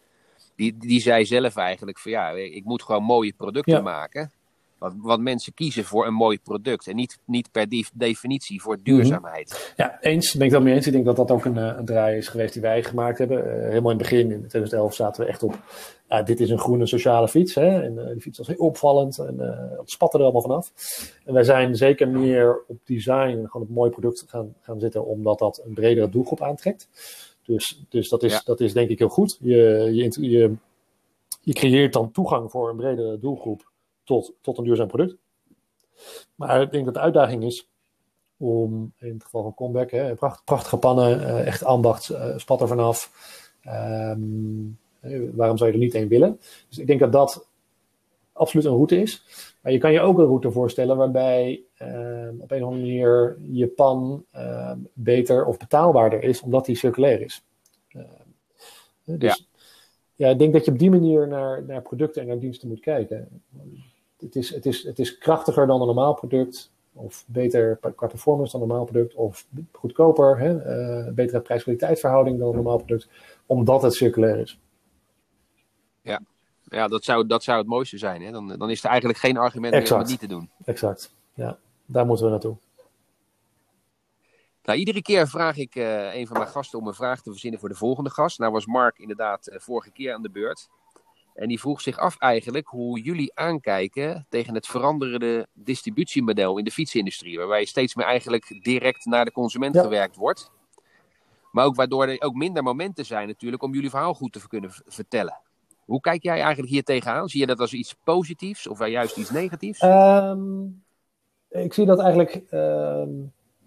die, 0.55 0.77
die 0.79 1.01
zei 1.01 1.25
zelf 1.25 1.57
eigenlijk 1.57 1.99
van 1.99 2.11
ja, 2.11 2.31
ik 2.31 2.65
moet 2.65 2.83
gewoon 2.83 3.03
mooie 3.03 3.33
producten 3.33 3.73
ja. 3.73 3.81
maken. 3.81 4.33
Want, 4.83 4.95
want, 5.03 5.23
mensen 5.23 5.55
kiezen 5.55 5.85
voor 5.85 6.07
een 6.07 6.15
mooi 6.15 6.39
product 6.39 6.87
en 6.87 6.97
niet, 6.97 7.19
niet 7.25 7.51
per 7.51 7.67
definitie 7.95 8.63
voor 8.63 8.79
duurzaamheid. 8.83 9.51
Mm 9.51 9.57
-hmm. 9.57 9.73
Ja, 9.77 10.01
eens. 10.01 10.35
Ben 10.35 10.47
ik 10.47 10.53
dat 10.53 10.63
mee 10.63 10.75
eens. 10.75 10.87
Ik 10.87 10.93
denk 10.93 11.05
dat 11.05 11.17
dat 11.17 11.31
ook 11.31 11.45
een, 11.45 11.59
eh, 11.59 11.75
een 11.77 11.85
draai 11.85 12.17
is 12.17 12.29
geweest 12.29 12.53
die 12.53 12.63
wij 12.63 12.83
gemaakt 12.83 13.19
hebben. 13.19 13.39
Uh, 13.39 13.45
helemaal 13.45 13.91
in 13.91 13.99
het 13.99 14.09
begin, 14.09 14.31
in 14.31 14.39
2011, 14.39 14.95
zaten 14.95 15.25
we 15.25 15.29
echt 15.29 15.43
op. 15.43 15.59
Uh, 16.09 16.25
dit 16.25 16.41
is 16.41 16.51
een 16.51 16.59
groene 16.59 16.87
sociale 16.87 17.29
fiets. 17.29 17.55
Hè? 17.55 17.83
En 17.83 17.93
uh, 17.93 18.07
die 18.07 18.21
fiets 18.21 18.39
was 18.39 18.47
heel 18.47 18.57
opvallend 18.57 19.19
en 19.19 19.39
het 19.79 19.91
spatte 19.91 20.17
er 20.17 20.23
allemaal 20.23 20.43
vanaf. 20.43 20.73
En 21.25 21.35
wij 21.35 21.45
zijn 21.45 21.77
zeker 21.77 22.09
meer 22.09 22.65
op 22.67 22.79
design 22.85 23.39
en 23.39 23.49
gewoon 23.51 23.67
op 23.67 23.75
mooi 23.75 23.91
product 23.91 24.25
gaan, 24.27 24.55
gaan 24.61 24.81
zitten, 24.81 25.07
omdat 25.07 25.39
dat 25.39 25.63
een 25.67 25.75
bredere 25.75 26.09
doelgroep 26.09 26.43
aantrekt. 26.43 26.89
Dus, 27.45 27.85
dus 27.89 28.09
dat, 28.09 28.23
is, 28.23 28.33
ja. 28.33 28.43
dat 28.45 28.61
is 28.61 28.73
denk 28.73 28.89
ik 28.89 28.99
heel 28.99 29.09
goed. 29.09 29.39
Je, 29.41 29.57
je, 29.93 30.31
je, 30.31 30.55
je 31.41 31.53
creëert 31.53 31.93
dan 31.93 32.13
toegang 32.13 32.51
voor 32.51 32.71
een 32.71 32.77
bredere 32.77 33.19
doelgroep 33.19 33.72
tot, 34.05 34.33
tot 34.41 34.59
een 34.59 34.65
duurzaam 34.65 34.89
product. 34.89 35.17
Maar 36.35 36.63
ik 36.63 36.71
denk 36.71 36.85
dat 36.85 36.95
de 36.95 37.01
uitdaging 37.01 37.45
is 37.45 37.71
om, 38.37 38.93
in 38.99 39.13
het 39.13 39.25
geval 39.25 39.43
van 39.43 39.55
Comeback, 39.55 39.91
hè, 39.91 40.15
pracht, 40.15 40.45
prachtige 40.45 40.77
pannen, 40.77 41.21
uh, 41.21 41.47
echt 41.47 41.65
ambacht, 41.65 42.11
uh, 42.11 42.37
spat 42.37 42.61
er 42.61 42.69
vanaf. 42.69 43.11
Um, 43.67 44.79
waarom 45.33 45.57
zou 45.57 45.71
je 45.71 45.77
er 45.77 45.83
niet 45.83 45.95
één 45.95 46.09
willen? 46.09 46.41
Dus 46.69 46.79
ik 46.79 46.87
denk 46.87 47.01
dat 47.01 47.13
dat 47.13 47.49
absoluut 48.33 48.67
een 48.67 48.73
route 48.73 49.01
is. 49.01 49.25
Maar 49.61 49.73
je 49.73 49.79
kan 49.79 49.93
je 49.93 50.01
ook 50.01 50.19
een 50.19 50.25
route 50.25 50.51
voorstellen 50.51 50.97
waarbij 50.97 51.63
op 52.39 52.51
een 52.51 52.63
of 52.63 52.69
andere 52.69 52.71
manier 52.71 53.39
je 53.51 53.67
pan 53.67 54.25
beter 54.93 55.47
of 55.47 55.59
betaalbaarder 55.59 56.23
is, 56.23 56.41
omdat 56.41 56.65
die 56.65 56.77
circulair 56.77 57.21
is. 57.21 57.45
dus 59.05 59.17
ja. 59.19 59.37
ja. 60.15 60.29
ik 60.29 60.39
denk 60.39 60.53
dat 60.53 60.65
je 60.65 60.71
op 60.71 60.79
die 60.79 60.91
manier 60.91 61.29
naar, 61.29 61.65
naar 61.65 61.83
producten 61.83 62.23
en 62.23 62.29
naar 62.29 62.39
diensten 62.39 62.69
moet 62.69 62.81
kijken. 62.81 63.43
Het 64.23 64.37
is, 64.37 64.55
het, 64.55 64.67
is, 64.67 64.83
het 64.83 64.99
is 64.99 65.19
krachtiger 65.19 65.67
dan 65.67 65.81
een 65.81 65.87
normaal 65.87 66.15
product 66.15 66.71
of 66.95 67.25
beter 67.27 67.79
qua 67.95 68.07
performance 68.07 68.53
dan 68.53 68.61
een 68.61 68.69
normaal 68.69 68.87
product, 68.87 69.15
of 69.15 69.47
goedkoper, 69.73 70.39
hè, 70.39 70.53
uh, 71.07 71.13
betere 71.13 71.41
prijs-kwaliteitsverhouding 71.41 72.39
dan 72.39 72.49
een 72.49 72.55
normaal 72.55 72.77
product, 72.77 73.09
omdat 73.47 73.83
het 73.83 73.95
circulair 73.95 74.39
is. 74.39 74.61
Ja, 76.03 76.21
ja 76.65 76.89
dat, 76.89 77.05
zou, 77.05 77.27
dat 77.27 77.43
zou 77.43 77.59
het 77.59 77.67
mooiste 77.67 77.99
zijn. 77.99 78.23
Hè? 78.23 78.31
Dan, 78.31 78.59
dan 78.59 78.71
is 78.71 78.83
er 78.83 78.91
eigenlijk 78.91 79.19
geen 79.19 79.37
argument 79.37 79.73
meer 79.73 79.93
om 79.93 79.99
het 79.99 80.09
niet 80.09 80.21
te 80.21 80.27
doen. 80.27 80.51
Exact, 80.65 81.15
ja, 81.35 81.59
daar 81.87 82.07
moeten 82.07 82.25
we 82.25 82.31
naartoe. 82.31 82.57
Nou, 84.63 84.79
iedere 84.79 85.03
keer 85.03 85.29
vraag 85.29 85.57
ik 85.57 85.75
uh, 85.75 86.15
een 86.15 86.27
van 86.27 86.37
mijn 86.37 86.49
gasten 86.49 86.79
om 86.79 86.87
een 86.87 86.95
vraag 86.95 87.23
te 87.23 87.31
verzinnen 87.31 87.61
voor 87.61 87.69
de 87.69 87.75
volgende 87.75 88.11
gast. 88.11 88.39
Nou 88.39 88.53
was 88.53 88.67
Mark 88.67 88.99
inderdaad 88.99 89.49
uh, 89.49 89.59
vorige 89.59 89.91
keer 89.91 90.15
aan 90.15 90.23
de 90.23 90.31
beurt. 90.31 90.69
En 91.35 91.49
die 91.49 91.61
vroeg 91.61 91.81
zich 91.81 91.99
af 91.99 92.19
eigenlijk 92.19 92.67
hoe 92.67 93.01
jullie 93.01 93.33
aankijken 93.35 94.27
tegen 94.29 94.55
het 94.55 94.67
veranderende 94.67 95.47
distributiemodel 95.53 96.59
in 96.59 96.65
de 96.65 96.71
fietsindustrie. 96.71 97.39
Waarbij 97.39 97.65
steeds 97.65 97.95
meer 97.95 98.07
eigenlijk 98.07 98.59
direct 98.63 99.05
naar 99.05 99.25
de 99.25 99.33
consument 99.33 99.79
gewerkt 99.79 100.17
wordt. 100.17 100.51
Maar 101.53 101.65
ook 101.65 101.77
waardoor 101.77 102.07
er 102.07 102.23
ook 102.23 102.35
minder 102.35 102.63
momenten 102.63 103.05
zijn 103.05 103.29
natuurlijk 103.29 103.63
om 103.63 103.75
jullie 103.75 103.91
verhaal 103.91 104.15
goed 104.15 104.33
te 104.33 104.49
kunnen 104.49 104.71
vertellen. 104.87 105.41
Hoe 105.85 106.01
kijk 106.01 106.23
jij 106.23 106.41
eigenlijk 106.41 106.73
hier 106.73 106.85
tegenaan? 106.85 107.29
Zie 107.29 107.41
je 107.41 107.47
dat 107.47 107.61
als 107.61 107.73
iets 107.73 107.97
positiefs 108.05 108.67
of 108.67 108.87
juist 108.87 109.17
iets 109.17 109.31
negatiefs? 109.31 109.81
Ehm, 109.81 110.65
ik 111.49 111.73
zie 111.73 111.87
dat 111.87 111.99
eigenlijk 111.99 112.43
ehm, 112.51 113.11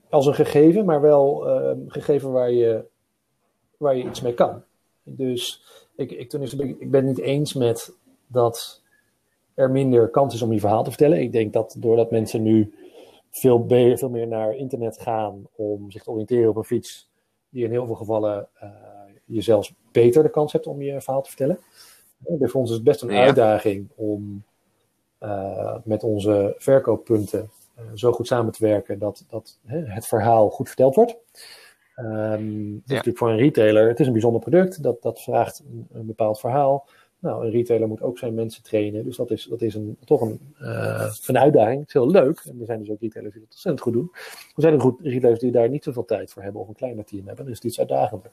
als 0.09 0.25
een 0.25 0.35
gegeven, 0.35 0.85
maar 0.85 1.01
wel 1.01 1.47
een 1.47 1.81
ehm, 1.81 1.89
gegeven 1.89 2.31
waar 2.31 2.51
je, 2.51 2.85
waar 3.77 3.95
je 3.95 4.03
iets 4.03 4.21
mee 4.21 4.33
kan. 4.33 4.63
Dus 5.03 5.63
ik, 5.95 6.11
ik, 6.11 6.29
ten 6.29 6.41
eerste, 6.41 6.67
ik 6.79 6.91
ben 6.91 7.07
het 7.07 7.17
niet 7.17 7.25
eens 7.25 7.53
met 7.53 7.93
dat 8.27 8.83
er 9.53 9.71
minder 9.71 10.09
kans 10.09 10.33
is 10.33 10.41
om 10.41 10.53
je 10.53 10.59
verhaal 10.59 10.83
te 10.83 10.89
vertellen. 10.89 11.21
Ik 11.21 11.31
denk 11.31 11.53
dat 11.53 11.75
doordat 11.77 12.11
mensen 12.11 12.41
nu 12.41 12.73
veel, 13.31 13.65
veel 13.67 14.09
meer 14.09 14.27
naar 14.27 14.55
internet 14.55 15.01
gaan 15.01 15.47
om 15.55 15.91
zich 15.91 16.03
te 16.03 16.11
oriënteren 16.11 16.49
op 16.49 16.55
een 16.55 16.63
fiets, 16.63 17.09
die 17.49 17.63
in 17.63 17.71
heel 17.71 17.85
veel 17.85 17.95
gevallen 17.95 18.47
uh, 18.63 18.69
je 19.25 19.41
zelfs 19.41 19.73
beter 19.91 20.23
de 20.23 20.29
kans 20.29 20.51
hebt 20.51 20.67
om 20.67 20.81
je 20.81 21.01
verhaal 21.01 21.21
te 21.21 21.29
vertellen. 21.29 21.59
Uh, 22.27 22.47
voor 22.49 22.61
ons 22.61 22.69
is 22.69 22.75
het 22.75 22.85
best 22.85 23.01
een 23.01 23.11
uitdaging 23.11 23.89
om 23.95 24.43
uh, 25.21 25.75
met 25.83 26.03
onze 26.03 26.55
verkooppunten 26.57 27.49
zo 27.93 28.11
goed 28.11 28.27
samen 28.27 28.51
te 28.51 28.65
werken 28.65 28.99
dat, 28.99 29.25
dat 29.29 29.59
het 29.65 30.07
verhaal 30.07 30.49
goed 30.49 30.67
verteld 30.67 30.95
wordt. 30.95 31.17
Um, 31.99 32.73
ja. 32.73 32.81
natuurlijk 32.85 33.17
voor 33.17 33.29
een 33.29 33.37
retailer, 33.37 33.87
het 33.87 33.99
is 33.99 34.07
een 34.07 34.11
bijzonder 34.13 34.41
product, 34.41 34.83
dat, 34.83 35.01
dat 35.01 35.21
vraagt 35.21 35.63
een, 35.69 35.87
een, 35.91 36.05
bepaald 36.05 36.39
verhaal. 36.39 36.87
Nou, 37.19 37.45
een 37.45 37.51
retailer 37.51 37.87
moet 37.87 38.01
ook 38.01 38.17
zijn 38.17 38.33
mensen 38.33 38.63
trainen, 38.63 39.03
dus 39.03 39.15
dat 39.15 39.31
is, 39.31 39.45
dat 39.45 39.61
is 39.61 39.75
een, 39.75 39.97
toch 40.05 40.21
een, 40.21 40.39
uh, 40.61 41.11
een 41.27 41.37
uitdaging. 41.37 41.79
Het 41.79 41.87
is 41.87 41.93
heel 41.93 42.09
leuk 42.09 42.39
en 42.39 42.59
er 42.59 42.65
zijn 42.65 42.79
dus 42.79 42.89
ook 42.89 43.01
retailers 43.01 43.33
die 43.33 43.43
dat 43.43 43.51
ontzettend 43.51 43.83
goed 43.83 43.93
doen. 43.93 44.09
Er 44.55 44.61
zijn 44.61 44.81
ook 44.81 44.99
retailers 45.01 45.39
die 45.39 45.51
daar 45.51 45.69
niet 45.69 45.83
zoveel 45.83 46.05
tijd 46.05 46.31
voor 46.31 46.41
hebben 46.41 46.61
of 46.61 46.67
een 46.67 46.75
kleiner 46.75 47.05
team 47.05 47.27
hebben, 47.27 47.45
dus 47.45 47.55
het 47.55 47.65
is 47.65 47.79
uitdagender. 47.79 48.31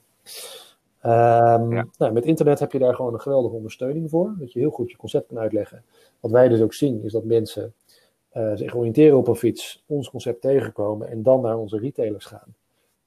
Um, 1.05 1.73
ja. 1.73 1.87
nou, 1.99 2.13
met 2.13 2.25
internet 2.25 2.59
heb 2.59 2.73
je 2.73 2.79
daar 2.79 2.95
gewoon 2.95 3.15
een 3.15 3.21
geweldige 3.21 3.55
ondersteuning 3.55 4.11
voor, 4.11 4.35
dat 4.39 4.53
je 4.53 4.59
heel 4.59 4.71
goed 4.71 4.91
je 4.91 4.97
concept 4.97 5.27
kan 5.27 5.39
uitleggen. 5.39 5.85
Wat 6.21 6.31
wij 6.31 6.49
dus 6.49 6.61
ook 6.61 6.75
zien, 6.75 7.05
is 7.05 7.13
dat 7.13 7.25
mensen 7.25 7.75
uh, 8.37 8.53
zich 8.55 8.75
oriënteren 8.75 9.19
op 9.19 9.29
een 9.29 9.37
fiets, 9.37 9.83
ons 9.87 10.11
concept 10.11 10.41
tegenkomen 10.41 11.09
en 11.09 11.23
dan 11.23 11.41
naar 11.41 11.59
onze 11.59 11.79
retailers 11.79 12.25
gaan 12.25 12.55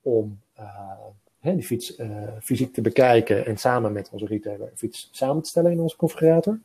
om 0.05 0.39
uh, 0.59 1.53
die 1.53 1.63
fiets 1.63 1.97
uh, 1.97 2.27
fysiek 2.41 2.73
te 2.73 2.81
bekijken 2.81 3.45
en 3.45 3.57
samen 3.57 3.93
met 3.93 4.09
onze 4.11 4.25
retailer 4.25 4.67
een 4.71 4.77
fiets 4.77 5.09
samen 5.11 5.41
te 5.41 5.49
stellen 5.49 5.71
in 5.71 5.79
onze 5.79 5.95
configurator. 5.95 6.59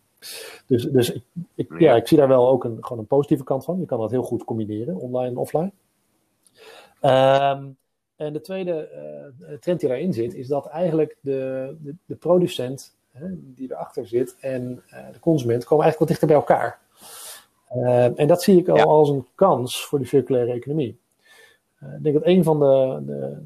Dus, 0.66 0.84
dus 0.84 1.12
ik, 1.12 1.22
ik, 1.54 1.78
ja, 1.78 1.94
ik 1.94 2.08
zie 2.08 2.16
daar 2.16 2.28
wel 2.28 2.48
ook 2.48 2.64
een, 2.64 2.76
gewoon 2.80 2.98
een 2.98 3.06
positieve 3.06 3.44
kant 3.44 3.64
van. 3.64 3.80
Je 3.80 3.86
kan 3.86 3.98
dat 3.98 4.10
heel 4.10 4.22
goed 4.22 4.44
combineren, 4.44 4.96
online 4.96 5.28
en 5.28 5.36
offline. 5.36 5.70
Um, 7.02 7.76
en 8.16 8.32
de 8.32 8.40
tweede 8.40 8.88
uh, 9.40 9.58
trend 9.58 9.80
die 9.80 9.88
daarin 9.88 10.12
zit, 10.12 10.34
is 10.34 10.48
dat 10.48 10.66
eigenlijk 10.66 11.16
de, 11.20 11.76
de, 11.82 11.94
de 12.04 12.14
producent 12.14 12.94
hè, 13.12 13.26
die 13.30 13.72
erachter 13.72 14.06
zit 14.06 14.36
en 14.40 14.82
de 15.12 15.20
consument 15.20 15.64
komen 15.64 15.84
eigenlijk 15.84 15.98
wat 15.98 16.08
dichter 16.08 16.26
bij 16.26 16.36
elkaar. 16.36 16.78
Uh, 17.74 18.18
en 18.18 18.26
dat 18.26 18.42
zie 18.42 18.58
ik 18.58 18.68
al 18.68 18.90
als 18.90 19.08
een 19.08 19.26
kans 19.34 19.84
voor 19.84 19.98
de 19.98 20.04
circulaire 20.04 20.52
economie. 20.52 20.98
Uh, 21.82 21.94
ik 21.94 22.02
denk 22.02 22.14
dat 22.14 22.26
een 22.26 22.44
van 22.44 22.58
de, 22.58 23.02
de, 23.06 23.36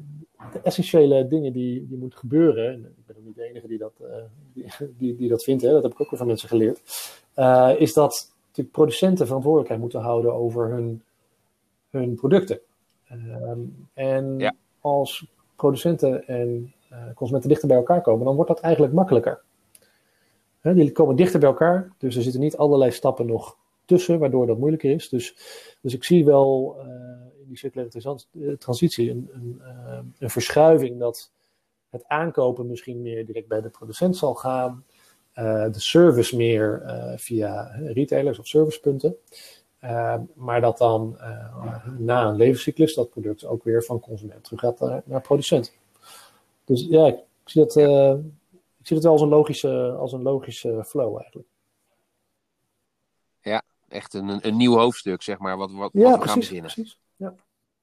de, 0.53 0.59
essentiële 0.59 1.27
dingen 1.27 1.53
die, 1.53 1.87
die 1.87 1.97
moet 1.97 2.15
gebeuren, 2.15 2.73
en 2.73 2.93
ik 2.97 3.05
ben 3.05 3.15
ook 3.17 3.25
niet 3.25 3.35
de 3.35 3.43
enige 3.49 3.67
die 3.67 3.77
dat, 3.77 3.93
uh, 4.01 4.07
die, 4.53 4.65
die, 4.97 5.15
die, 5.15 5.29
dat 5.29 5.43
vindt, 5.43 5.63
hè, 5.63 5.71
dat 5.71 5.83
heb 5.83 5.91
ik 5.91 6.01
ook 6.01 6.09
wel 6.09 6.19
van 6.19 6.27
mensen 6.27 6.49
geleerd, 6.49 6.81
uh, 7.35 7.73
is 7.77 7.93
dat 7.93 8.33
de 8.51 8.63
producenten 8.63 9.25
verantwoordelijkheid 9.25 9.81
moeten 9.81 10.01
houden 10.01 10.33
over 10.33 10.69
hun, 10.69 11.03
hun 11.89 12.15
producten. 12.15 12.59
Ehm, 13.07 13.59
en 13.93 14.39
ja. 14.39 14.55
als 14.79 15.27
producenten 15.55 16.27
en 16.27 16.73
consumenten 17.15 17.49
dichter 17.49 17.67
bij 17.67 17.77
elkaar 17.77 18.01
komen, 18.01 18.25
dan 18.25 18.35
wordt 18.35 18.49
dat 18.49 18.59
eigenlijk 18.59 18.93
makkelijker. 18.93 19.41
Hè, 20.59 20.73
die 20.73 20.91
komen 20.91 21.15
dichter 21.15 21.39
bij 21.39 21.49
elkaar, 21.49 21.93
dus 21.97 22.15
er 22.15 22.21
zitten 22.21 22.41
niet 22.41 22.57
allerlei 22.57 22.91
stappen 22.91 23.25
nog 23.25 23.57
tussen, 23.85 24.19
waardoor 24.19 24.47
dat 24.47 24.57
moeilijker 24.57 24.91
is. 24.91 25.09
Dus, 25.09 25.35
dus 25.81 25.93
ik 25.93 26.03
zie 26.03 26.25
wel 26.25 26.75
in 27.45 27.51
die 27.51 27.57
circulaire 27.57 28.19
eh, 28.31 28.53
transitie 28.53 29.09
een, 29.09 29.29
een, 29.33 29.61
eh, 29.61 29.99
een, 30.19 30.29
verschuiving 30.29 30.99
dat 30.99 31.31
het 31.89 32.03
aankopen 32.07 32.67
misschien 32.67 33.01
meer 33.01 33.25
direct 33.25 33.47
bij 33.47 33.61
de 33.61 33.69
producent 33.69 34.17
zal 34.17 34.33
gaan. 34.33 34.85
Uh, 35.35 35.71
de 35.71 35.79
service 35.79 36.35
meer 36.35 36.81
uh, 36.85 37.17
via 37.17 37.71
retailers 37.75 38.39
of 38.39 38.47
servicepunten. 38.47 39.15
Uh, 39.83 40.15
maar 40.33 40.61
dat 40.61 40.77
dan 40.77 41.17
na 41.97 42.25
een 42.25 42.35
levenscyclus 42.35 42.93
dat 42.93 43.09
product 43.09 43.45
ook 43.45 43.63
weer 43.63 43.83
van 43.83 43.99
consument 43.99 44.43
terug 44.43 44.59
gaat 44.59 44.79
naar, 44.79 45.01
naar 45.05 45.21
producent. 45.21 45.73
Dus 46.63 46.85
ja, 46.89 47.07
ik 47.07 47.17
zie 47.45 47.61
dat, 47.61 47.75
ik 48.79 48.87
zie 48.87 48.95
dat 48.95 49.03
wel 49.03 49.11
als 49.11 49.21
een 49.21 49.27
logische, 49.27 49.95
als 49.99 50.13
een 50.13 50.21
logische 50.21 50.83
flow 50.85 51.15
eigenlijk. 51.17 51.47
Ja, 53.41 53.61
echt 53.87 54.13
een, 54.13 54.47
een 54.47 54.57
nieuw 54.57 54.77
hoofdstuk, 54.77 55.21
zeg 55.21 55.37
maar, 55.37 55.57
wat, 55.57 55.71
wat, 55.71 55.89
ja, 55.93 56.01
wat 56.01 56.11
we 56.11 56.17
precies, 56.17 56.31
gaan 56.31 56.39
beginnen. 56.39 56.71
Precies. 56.73 56.99
Ja. 57.15 57.35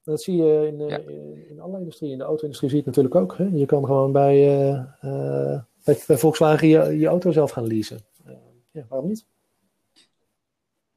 Dat 0.02 0.22
zie 0.22 0.36
je 0.36 0.66
in, 0.66 0.88
ja. 0.88 0.98
in, 0.98 1.48
in 1.48 1.60
alle 1.60 1.78
industrieën. 1.78 2.12
In 2.12 2.18
de 2.18 2.24
auto-industrie 2.24 2.70
zie 2.70 2.78
je 2.78 2.84
het 2.84 2.96
natuurlijk 2.96 3.24
ook. 3.24 3.38
Hè? 3.38 3.58
Je 3.58 3.66
kan 3.66 3.84
gewoon 3.84 4.12
bij, 4.12 4.68
uh, 4.70 5.60
bij, 5.84 6.02
bij, 6.06 6.18
Volkswagen 6.18 6.68
je, 6.68 6.98
je 6.98 7.06
auto 7.06 7.30
zelf 7.30 7.50
gaan 7.50 7.66
leasen. 7.66 8.00
Uh, 8.26 8.32
ja, 8.70 8.84
waarom 8.88 9.08
niet? 9.08 9.26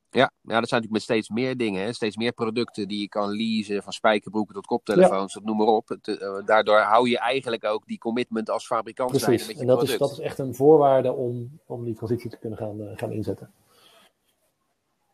Ja, 0.10 0.32
ja, 0.42 0.60
dat 0.60 0.70
zijn 0.70 0.82
natuurlijk 0.82 0.92
met 0.92 1.02
steeds 1.02 1.30
meer 1.30 1.58
dingen. 1.58 1.84
Hè? 1.84 1.94
Steeds 1.94 2.18
meer 2.18 2.32
producten 2.32 2.88
die 2.88 3.00
je 3.00 3.08
kan 3.10 3.30
leasen, 3.36 3.84
van 3.84 3.94
spijkerbroeken 3.94 4.54
tot 4.54 4.66
koptelefoons, 4.66 5.34
ja. 5.34 5.42
noem 5.44 5.58
maar 5.58 5.68
op. 5.68 5.88
Het, 5.88 6.08
uh, 6.08 6.46
daardoor 6.46 6.78
hou 6.80 7.10
je 7.10 7.20
eigenlijk 7.20 7.64
ook 7.64 7.88
die 7.88 7.98
commitment 7.98 8.50
als 8.50 8.66
fabrikant 8.66 9.10
Precies. 9.10 9.48
met 9.48 9.56
je 9.56 9.62
en 9.62 9.68
dat 9.68 9.78
product. 9.78 10.02
Is, 10.02 10.08
dat 10.08 10.12
is 10.12 10.20
echt 10.20 10.40
een 10.40 10.56
voorwaarde 10.56 11.14
om, 11.14 11.60
om 11.66 11.84
die 11.84 11.96
transitie 11.96 12.30
te 12.30 12.38
kunnen 12.38 12.58
gaan, 12.58 12.80
gaan 12.96 13.12
inzetten. 13.12 13.54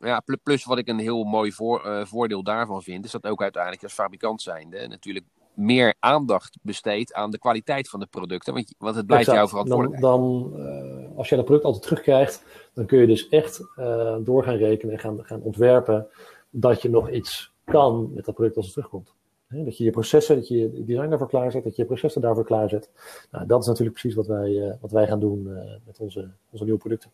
Ja, 0.04 0.22
plus 0.42 0.64
wat 0.64 0.78
ik 0.78 0.88
een 0.88 0.98
heel 0.98 1.24
mooi 1.24 1.52
voor, 1.52 1.86
uh, 1.86 2.04
voordeel 2.04 2.42
daarvan 2.42 2.82
vind, 2.82 3.04
is 3.04 3.10
dat 3.10 3.26
ook 3.26 3.42
uiteindelijk 3.42 3.82
als 3.82 3.92
fabrikant 3.92 4.42
zijnde 4.42 4.86
natuurlijk 4.88 5.26
meer 5.54 5.94
aandacht 5.98 6.58
besteedt 6.62 7.12
aan 7.12 7.30
de 7.30 7.38
kwaliteit 7.38 7.88
van 7.88 8.00
de 8.00 8.06
producten. 8.06 8.54
Want, 8.54 8.74
want 8.78 8.96
het 8.96 9.06
blijft 9.06 9.30
jouw 9.30 9.48
verantwoordelijkheid. 9.48 10.12
Dan, 10.12 10.52
dan 10.52 10.60
uh, 10.60 11.16
als 11.16 11.28
je 11.28 11.36
dat 11.36 11.44
product 11.44 11.64
altijd 11.66 11.82
terugkrijgt, 11.82 12.44
dan 12.74 12.86
kun 12.86 12.98
je 12.98 13.06
dus 13.06 13.28
echt 13.28 13.60
uh, 13.78 14.16
door 14.20 14.44
gaan 14.44 14.56
rekenen 14.56 14.94
en 14.94 15.00
gaan, 15.00 15.24
gaan 15.24 15.40
ontwerpen 15.40 16.06
dat 16.50 16.82
je 16.82 16.90
nog 16.90 17.10
iets 17.10 17.52
kan 17.64 18.10
met 18.14 18.24
dat 18.24 18.34
product 18.34 18.56
als 18.56 18.64
het 18.64 18.74
terugkomt. 18.74 19.14
He, 19.46 19.64
dat 19.64 19.76
je 19.76 19.84
je 19.84 19.90
processen, 19.90 20.36
dat 20.36 20.48
je 20.48 20.58
je 20.58 20.84
design 20.84 21.08
daarvoor 21.08 21.28
klaarzet, 21.28 21.64
dat 21.64 21.76
je 21.76 21.82
je 21.82 21.88
processen 21.88 22.20
daarvoor 22.20 22.44
klaarzet. 22.44 22.90
Nou, 23.30 23.46
dat 23.46 23.60
is 23.60 23.66
natuurlijk 23.66 23.98
precies 23.98 24.16
wat 24.16 24.26
wij, 24.26 24.78
wat 24.80 24.90
wij 24.90 25.06
gaan 25.06 25.20
doen 25.20 25.42
met 25.86 25.98
onze, 25.98 26.30
onze 26.50 26.64
nieuwe 26.64 26.78
producten. 26.78 27.10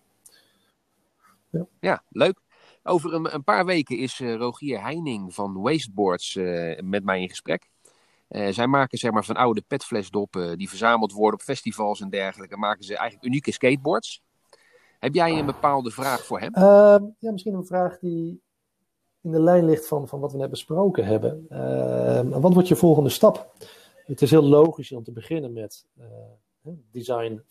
Ja, 1.51 1.67
ja 1.81 2.03
leuk. 2.09 2.47
Over 2.89 3.15
een, 3.15 3.35
een, 3.35 3.45
paar 3.45 3.65
weken 3.65 3.99
is 3.99 4.21
uh, 4.21 4.35
Rogier 4.35 4.83
Heining 4.83 5.35
van 5.35 5.61
Wasteboards 5.61 6.35
uh, 6.35 6.81
met 6.81 7.05
mij 7.05 7.21
in 7.21 7.29
gesprek. 7.29 7.71
Uh, 8.29 8.49
zij 8.49 8.67
maken 8.67 8.99
zeg 8.99 9.11
maar, 9.11 9.25
van 9.25 9.37
oude 9.37 9.63
petflesdoppen 9.67 10.59
die 10.59 10.69
verzameld 10.69 11.13
worden 11.13 11.41
op 11.41 11.45
festivals 11.47 12.01
en 12.01 12.11
dergelijke, 12.11 12.57
maken 12.57 12.85
ze 12.85 12.97
eigenlijk 12.97 13.29
unieke 13.29 13.53
skateboards. 13.53 14.23
Heb 14.99 15.15
jij 15.15 15.39
een 15.39 15.47
bepaalde 15.47 15.91
vraag 15.91 16.25
voor 16.25 16.41
hem? 16.41 16.55
Ehm, 16.55 17.05
ja, 17.19 17.33
misschien 17.33 17.55
een 17.55 17.67
vraag 17.67 17.99
die 17.99 18.43
in 19.23 19.31
de 19.31 19.41
lijn 19.41 19.65
ligt 19.65 19.87
van, 19.87 20.09
van 20.09 20.21
wat 20.21 20.33
we 20.33 20.39
net 20.39 20.51
besproken 20.51 21.05
hebben. 21.05 21.47
Ehm, 21.49 22.29
wat 22.29 22.55
wordt 22.55 22.69
je 22.69 22.77
volgende 22.77 23.11
stap? 23.11 23.53
Het 24.05 24.23
is 24.23 24.31
heel 24.31 24.43
logisch 24.43 24.93
om 24.93 25.05
te 25.05 25.13
beginnen 25.13 25.53
met 25.53 25.87
design 26.93 27.43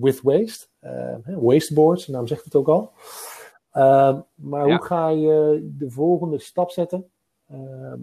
with 0.00 0.20
waste. 0.22 0.66
Ehm, 0.80 1.40
wasteboards, 1.40 2.06
de 2.06 2.12
naam 2.12 2.26
zegt 2.26 2.44
het 2.44 2.54
ook 2.54 2.68
al. 2.68 2.92
Ehm, 3.74 4.20
maar 4.34 4.66
Ja. 4.66 4.76
hoe 4.76 4.84
ga 4.84 5.08
je 5.08 5.68
de 5.78 5.90
volgende 5.90 6.38
stap 6.38 6.70
zetten 6.70 7.10
ehm, 7.50 8.00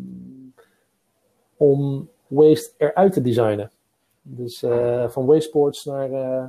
om 1.57 2.09
waste 2.27 2.73
eruit 2.77 3.13
te 3.13 3.21
designen? 3.21 3.71
Dus 4.21 4.63
eh, 4.63 5.09
van 5.09 5.25
wasteboards 5.25 5.85
naar 5.85 6.11
eh, 6.11 6.45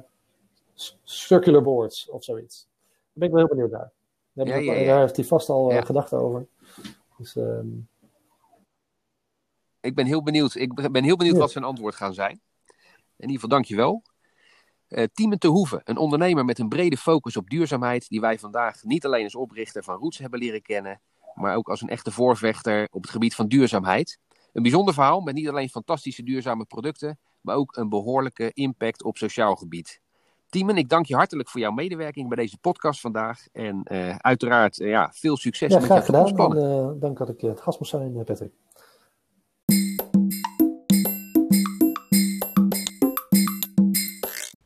circular 1.03 1.63
boards 1.63 2.09
of 2.11 2.25
zoiets. 2.25 2.69
Daar 2.81 3.11
ben 3.13 3.29
ik 3.29 3.35
wel 3.35 3.45
heel 3.47 3.55
benieuwd 3.57 3.71
naar. 3.71 3.91
Daar, 4.33 4.63
Ja, 4.63 4.85
daar 4.85 5.01
heeft 5.01 5.17
hij 5.17 5.25
vast 5.25 5.49
al 5.49 5.71
eh, 5.71 5.85
gedachten 5.85 6.19
over. 6.19 6.47
Dus, 7.19 7.37
ehm, 7.37 7.67
Ik 9.81 9.95
ben 9.95 10.07
heel 10.07 10.23
benieuwd, 10.23 10.55
ik 10.55 10.93
ben 10.93 11.05
heel 11.05 11.17
benieuwd 11.17 11.37
wat 11.37 11.51
zijn 11.51 11.65
antwoord 11.65 11.95
gaan 11.95 12.15
zijn. 12.15 12.41
In 13.17 13.29
ieder 13.29 13.35
geval, 13.35 13.49
dankjewel. 13.49 14.03
Eh 14.93 15.05
Tiemen 15.13 15.39
te 15.39 15.49
Hoeven, 15.49 15.81
een 15.85 15.97
ondernemer 15.97 16.45
met 16.45 16.59
een 16.59 16.69
brede 16.69 16.97
focus 16.97 17.37
op 17.37 17.51
duurzaamheid, 17.51 18.09
die 18.09 18.21
wij 18.21 18.39
vandaag 18.39 18.83
niet 18.83 19.05
alleen 19.05 19.25
als 19.25 19.35
oprichter 19.35 19.85
van 19.85 19.97
Roots 19.97 20.19
hebben 20.19 20.39
leren 20.39 20.63
kennen, 20.63 21.01
maar 21.35 21.57
ook 21.57 21.69
als 21.69 21.81
een 21.81 21.89
echte 21.89 22.11
voorvechter 22.11 22.89
op 22.91 23.03
het 23.03 23.11
gebied 23.11 23.35
van 23.35 23.49
duurzaamheid. 23.49 24.19
Een 24.53 24.63
bijzonder 24.63 24.95
verhaal 24.95 25.21
met 25.21 25.35
niet 25.35 25.49
alleen 25.49 25.69
fantastische 25.69 26.23
duurzame 26.23 26.65
producten, 26.65 27.19
maar 27.41 27.57
ook 27.57 27.77
een 27.77 27.89
behoorlijke 27.89 28.51
impact 28.53 29.03
op 29.03 29.17
sociaal 29.17 29.57
gebied. 29.57 30.01
Tiemen, 30.49 30.77
ik 30.77 30.89
dank 30.89 31.07
je 31.07 31.15
hartelijk 31.15 31.49
voor 31.49 31.61
jouw 31.61 31.71
medewerking 31.71 32.29
bij 32.29 32.37
deze 32.37 32.59
podcast 32.59 33.01
vandaag. 33.01 33.47
En 33.53 33.83
eh, 33.85 34.17
uiteraard 34.17 34.81
eh, 34.81 34.89
ja, 34.89 35.11
veel 35.15 35.37
succes 35.37 35.73
ja, 35.73 35.79
met 35.79 35.89
jouw 35.89 35.97
graag 35.97 36.07
gedaan. 36.07 36.27
En, 36.27 36.35
toekomstplannen. 36.35 37.01
dank 37.01 37.19
dat 37.19 37.29
ik 37.29 37.41
het 37.41 37.61
gast 37.61 37.79
moest 37.79 37.91
zijn, 37.91 38.25
Patrick. 38.25 38.53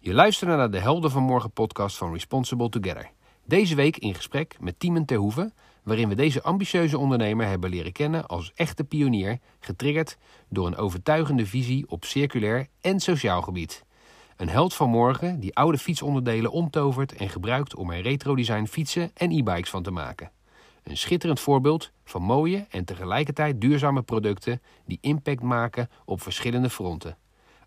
Je 0.06 0.14
luisterde 0.14 0.56
naar 0.56 0.70
de 0.70 0.78
Helden 0.78 1.10
van 1.10 1.22
Morgen 1.22 1.50
podcast 1.50 1.96
van 1.96 2.12
Responsible 2.12 2.68
Together. 2.68 3.10
Deze 3.44 3.74
week 3.74 3.96
in 3.96 4.14
gesprek 4.14 4.56
met 4.60 4.78
Tiemen 4.78 5.04
Terhoeven, 5.04 5.54
waarin 5.82 6.08
we 6.08 6.14
deze 6.14 6.42
ambitieuze 6.42 6.98
ondernemer 6.98 7.46
hebben 7.46 7.70
leren 7.70 7.92
kennen 7.92 8.26
als 8.26 8.52
echte 8.54 8.84
pionier, 8.84 9.38
getriggerd 9.60 10.16
door 10.48 10.66
een 10.66 10.76
overtuigende 10.76 11.46
visie 11.46 11.88
op 11.88 12.04
circulair 12.04 12.66
en 12.80 13.00
sociaal 13.00 13.42
gebied. 13.42 13.84
Een 14.36 14.48
held 14.48 14.74
van 14.74 14.88
morgen 14.88 15.40
die 15.40 15.54
oude 15.54 15.78
fietsonderdelen 15.78 16.50
omtovert 16.50 17.12
en 17.12 17.28
gebruikt 17.28 17.74
om 17.74 17.90
er 17.90 18.02
retro-design 18.02 18.66
fietsen 18.66 19.10
en 19.14 19.30
e-bikes 19.30 19.70
van 19.70 19.82
te 19.82 19.90
maken. 19.90 20.30
Een 20.82 20.96
schitterend 20.96 21.40
voorbeeld 21.40 21.90
van 22.04 22.22
mooie 22.22 22.66
en 22.70 22.84
tegelijkertijd 22.84 23.60
duurzame 23.60 24.02
producten 24.02 24.62
die 24.84 24.98
impact 25.00 25.42
maken 25.42 25.90
op 26.04 26.22
verschillende 26.22 26.70
fronten. 26.70 27.16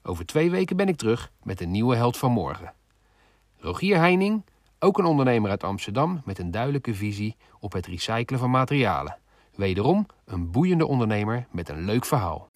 Over 0.03 0.25
twee 0.25 0.51
weken 0.51 0.75
ben 0.75 0.87
ik 0.87 0.95
terug 0.95 1.31
met 1.43 1.61
een 1.61 1.71
nieuwe 1.71 1.95
held 1.95 2.17
van 2.17 2.31
morgen. 2.31 2.73
Rogier 3.57 3.97
Heining, 3.97 4.45
ook 4.79 4.97
een 4.97 5.05
ondernemer 5.05 5.49
uit 5.49 5.63
Amsterdam 5.63 6.21
met 6.25 6.39
een 6.39 6.51
duidelijke 6.51 6.93
visie 6.93 7.35
op 7.59 7.73
het 7.73 7.85
recyclen 7.85 8.39
van 8.39 8.49
materialen. 8.49 9.17
Wederom 9.55 10.05
een 10.25 10.51
boeiende 10.51 10.87
ondernemer 10.87 11.47
met 11.51 11.69
een 11.69 11.85
leuk 11.85 12.05
verhaal. 12.05 12.49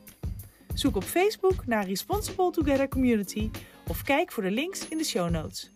Zoek 0.74 0.96
op 0.96 1.04
Facebook 1.04 1.66
naar 1.66 1.86
Responsible 1.86 2.52
Together 2.52 2.88
Community 2.88 3.50
of 3.88 4.04
kijk 4.04 4.32
voor 4.32 4.44
de 4.44 4.52
links 4.52 4.88
in 4.88 4.98
de 4.98 5.04
show 5.04 5.30
notes. 5.30 5.72